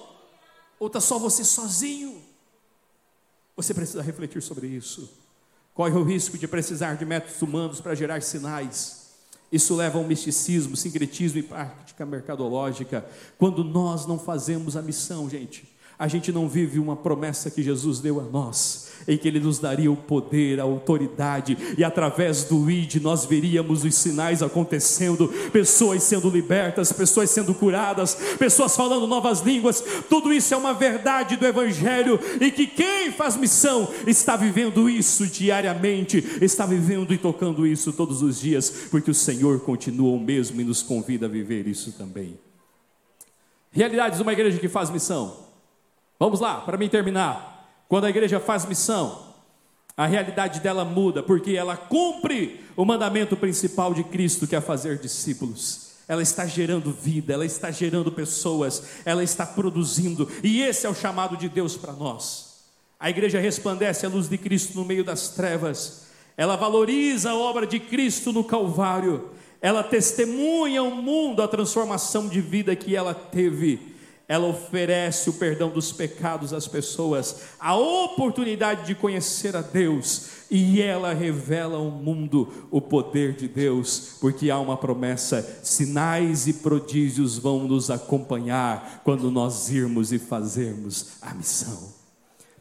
Ou 0.80 0.86
está 0.86 1.00
só 1.00 1.18
você 1.18 1.44
sozinho? 1.44 2.22
Você 3.54 3.74
precisa 3.74 4.02
refletir 4.02 4.42
sobre 4.42 4.66
isso. 4.66 5.10
Corre 5.74 5.92
o 5.92 6.02
risco 6.02 6.38
de 6.38 6.48
precisar 6.48 6.94
de 6.94 7.04
métodos 7.04 7.42
humanos 7.42 7.80
para 7.80 7.94
gerar 7.94 8.22
sinais. 8.22 9.04
Isso 9.52 9.76
leva 9.76 9.98
a 9.98 10.00
um 10.00 10.06
misticismo, 10.06 10.76
sincretismo 10.76 11.38
e 11.38 11.42
prática 11.42 12.06
mercadológica. 12.06 13.06
Quando 13.38 13.62
nós 13.62 14.06
não 14.06 14.18
fazemos 14.18 14.76
a 14.76 14.82
missão, 14.82 15.28
gente 15.28 15.75
a 15.98 16.06
gente 16.08 16.30
não 16.30 16.48
vive 16.48 16.78
uma 16.78 16.94
promessa 16.94 17.50
que 17.50 17.62
Jesus 17.62 18.00
deu 18.00 18.20
a 18.20 18.24
nós, 18.24 18.88
em 19.08 19.16
que 19.16 19.26
Ele 19.26 19.40
nos 19.40 19.58
daria 19.58 19.90
o 19.90 19.96
poder, 19.96 20.60
a 20.60 20.64
autoridade, 20.64 21.56
e 21.76 21.82
através 21.82 22.44
do 22.44 22.70
ID 22.70 22.96
nós 22.96 23.24
veríamos 23.24 23.84
os 23.84 23.94
sinais 23.94 24.42
acontecendo, 24.42 25.28
pessoas 25.52 26.02
sendo 26.02 26.28
libertas, 26.28 26.92
pessoas 26.92 27.30
sendo 27.30 27.54
curadas, 27.54 28.14
pessoas 28.38 28.76
falando 28.76 29.06
novas 29.06 29.40
línguas, 29.40 29.82
tudo 30.08 30.32
isso 30.32 30.52
é 30.52 30.56
uma 30.56 30.74
verdade 30.74 31.36
do 31.36 31.46
Evangelho, 31.46 32.20
e 32.40 32.50
que 32.50 32.66
quem 32.66 33.10
faz 33.12 33.36
missão 33.36 33.88
está 34.06 34.36
vivendo 34.36 34.90
isso 34.90 35.26
diariamente, 35.26 36.22
está 36.42 36.66
vivendo 36.66 37.14
e 37.14 37.18
tocando 37.18 37.66
isso 37.66 37.92
todos 37.92 38.20
os 38.20 38.38
dias, 38.38 38.70
porque 38.90 39.10
o 39.10 39.14
Senhor 39.14 39.60
continua 39.60 40.14
o 40.14 40.20
mesmo 40.20 40.60
e 40.60 40.64
nos 40.64 40.82
convida 40.82 41.24
a 41.24 41.28
viver 41.28 41.66
isso 41.66 41.92
também. 41.92 42.38
Realidades 43.70 44.18
de 44.18 44.22
uma 44.22 44.32
igreja 44.32 44.58
que 44.58 44.68
faz 44.68 44.90
missão. 44.90 45.45
Vamos 46.18 46.40
lá, 46.40 46.60
para 46.60 46.78
mim 46.78 46.88
terminar. 46.88 47.84
Quando 47.88 48.04
a 48.04 48.10
igreja 48.10 48.40
faz 48.40 48.64
missão, 48.64 49.26
a 49.96 50.06
realidade 50.06 50.60
dela 50.60 50.84
muda, 50.84 51.22
porque 51.22 51.52
ela 51.52 51.76
cumpre 51.76 52.60
o 52.76 52.84
mandamento 52.84 53.36
principal 53.36 53.94
de 53.94 54.04
Cristo, 54.04 54.46
que 54.46 54.54
é 54.54 54.60
fazer 54.60 54.98
discípulos. 54.98 55.92
Ela 56.08 56.22
está 56.22 56.46
gerando 56.46 56.92
vida, 56.92 57.32
ela 57.32 57.44
está 57.44 57.70
gerando 57.70 58.12
pessoas, 58.12 59.00
ela 59.04 59.24
está 59.24 59.44
produzindo, 59.46 60.30
e 60.42 60.62
esse 60.62 60.86
é 60.86 60.90
o 60.90 60.94
chamado 60.94 61.36
de 61.36 61.48
Deus 61.48 61.76
para 61.76 61.92
nós. 61.92 62.56
A 63.00 63.10
igreja 63.10 63.40
resplandece 63.40 64.06
a 64.06 64.08
luz 64.08 64.28
de 64.28 64.38
Cristo 64.38 64.76
no 64.76 64.84
meio 64.84 65.02
das 65.02 65.30
trevas, 65.30 66.06
ela 66.36 66.56
valoriza 66.56 67.30
a 67.30 67.36
obra 67.36 67.66
de 67.66 67.80
Cristo 67.80 68.32
no 68.32 68.44
Calvário, 68.44 69.30
ela 69.60 69.82
testemunha 69.82 70.80
ao 70.80 70.90
mundo 70.90 71.42
a 71.42 71.48
transformação 71.48 72.28
de 72.28 72.40
vida 72.40 72.76
que 72.76 72.94
ela 72.94 73.14
teve 73.14 73.95
ela 74.28 74.48
oferece 74.48 75.30
o 75.30 75.34
perdão 75.34 75.70
dos 75.70 75.92
pecados 75.92 76.52
às 76.52 76.66
pessoas, 76.66 77.42
a 77.60 77.76
oportunidade 77.76 78.86
de 78.86 78.94
conhecer 78.94 79.54
a 79.54 79.62
Deus, 79.62 80.28
e 80.50 80.80
ela 80.80 81.12
revela 81.12 81.76
ao 81.76 81.90
mundo 81.90 82.68
o 82.70 82.80
poder 82.80 83.34
de 83.34 83.46
Deus, 83.46 84.16
porque 84.20 84.50
há 84.50 84.58
uma 84.58 84.76
promessa: 84.76 85.60
sinais 85.62 86.46
e 86.48 86.54
prodígios 86.54 87.38
vão 87.38 87.68
nos 87.68 87.90
acompanhar 87.90 89.02
quando 89.04 89.30
nós 89.30 89.70
irmos 89.70 90.12
e 90.12 90.18
fazermos 90.18 91.12
a 91.22 91.32
missão. 91.32 91.94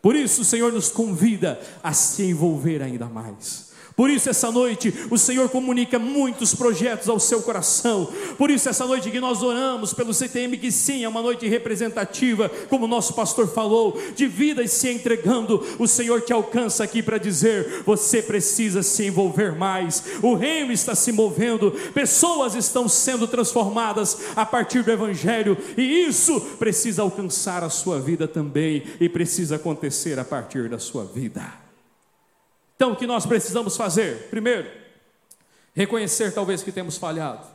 Por 0.01 0.15
isso, 0.15 0.41
o 0.41 0.45
Senhor 0.45 0.71
nos 0.71 0.89
convida 0.89 1.59
a 1.81 1.91
se 1.91 2.23
envolver 2.23 2.83
ainda 2.83 3.07
mais. 3.07 3.74
Por 3.95 4.09
isso, 4.09 4.29
essa 4.29 4.51
noite, 4.51 4.93
o 5.09 5.17
Senhor 5.17 5.47
comunica 5.49 5.97
muitos 5.97 6.53
projetos 6.53 7.07
ao 7.07 7.17
seu 7.17 7.41
coração. 7.41 8.11
Por 8.37 8.51
isso, 8.51 8.67
essa 8.67 8.85
noite 8.85 9.09
que 9.09 9.21
nós 9.21 9.41
oramos 9.41 9.93
pelo 9.93 10.13
CTM, 10.13 10.57
que 10.57 10.69
sim, 10.69 11.05
é 11.05 11.07
uma 11.07 11.21
noite 11.21 11.47
representativa, 11.47 12.49
como 12.69 12.83
o 12.85 12.89
nosso 12.89 13.13
pastor 13.13 13.47
falou, 13.47 13.97
de 14.13 14.27
vidas 14.27 14.71
se 14.71 14.89
entregando. 14.89 15.65
O 15.79 15.87
Senhor 15.87 16.21
te 16.21 16.33
alcança 16.33 16.83
aqui 16.83 17.01
para 17.01 17.17
dizer: 17.17 17.83
você 17.85 18.21
precisa 18.21 18.83
se 18.83 19.05
envolver 19.05 19.55
mais. 19.55 20.03
O 20.21 20.35
reino 20.35 20.73
está 20.73 20.93
se 20.93 21.13
movendo, 21.13 21.71
pessoas 21.93 22.53
estão 22.53 22.89
sendo 22.89 23.27
transformadas 23.27 24.17
a 24.35 24.45
partir 24.45 24.83
do 24.83 24.91
Evangelho, 24.91 25.57
e 25.77 26.05
isso 26.05 26.41
precisa 26.59 27.01
alcançar 27.01 27.63
a 27.63 27.69
sua 27.69 27.99
vida 27.99 28.27
também, 28.27 28.83
e 28.99 29.07
precisa 29.07 29.55
acontecer 29.55 30.19
a 30.19 30.25
partir 30.25 30.67
da 30.67 30.79
sua 30.79 31.05
vida. 31.05 31.64
Então, 32.75 32.91
o 32.91 32.95
que 32.95 33.07
nós 33.07 33.25
precisamos 33.25 33.77
fazer? 33.77 34.27
Primeiro, 34.29 34.69
reconhecer 35.73 36.33
talvez 36.33 36.61
que 36.61 36.71
temos 36.71 36.97
falhado, 36.97 37.45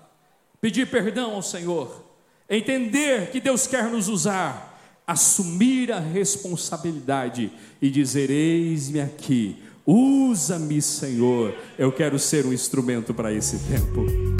pedir 0.60 0.90
perdão 0.90 1.34
ao 1.34 1.42
Senhor, 1.42 2.04
entender 2.48 3.30
que 3.30 3.40
Deus 3.40 3.66
quer 3.66 3.84
nos 3.84 4.08
usar, 4.08 4.80
assumir 5.06 5.92
a 5.92 5.98
responsabilidade 5.98 7.52
e 7.82 7.90
dizer: 7.90 8.30
Eis-me 8.30 9.00
aqui, 9.00 9.62
usa-me, 9.86 10.80
Senhor, 10.80 11.54
eu 11.78 11.92
quero 11.92 12.18
ser 12.18 12.46
um 12.46 12.52
instrumento 12.52 13.12
para 13.12 13.32
esse 13.32 13.58
tempo. 13.58 14.39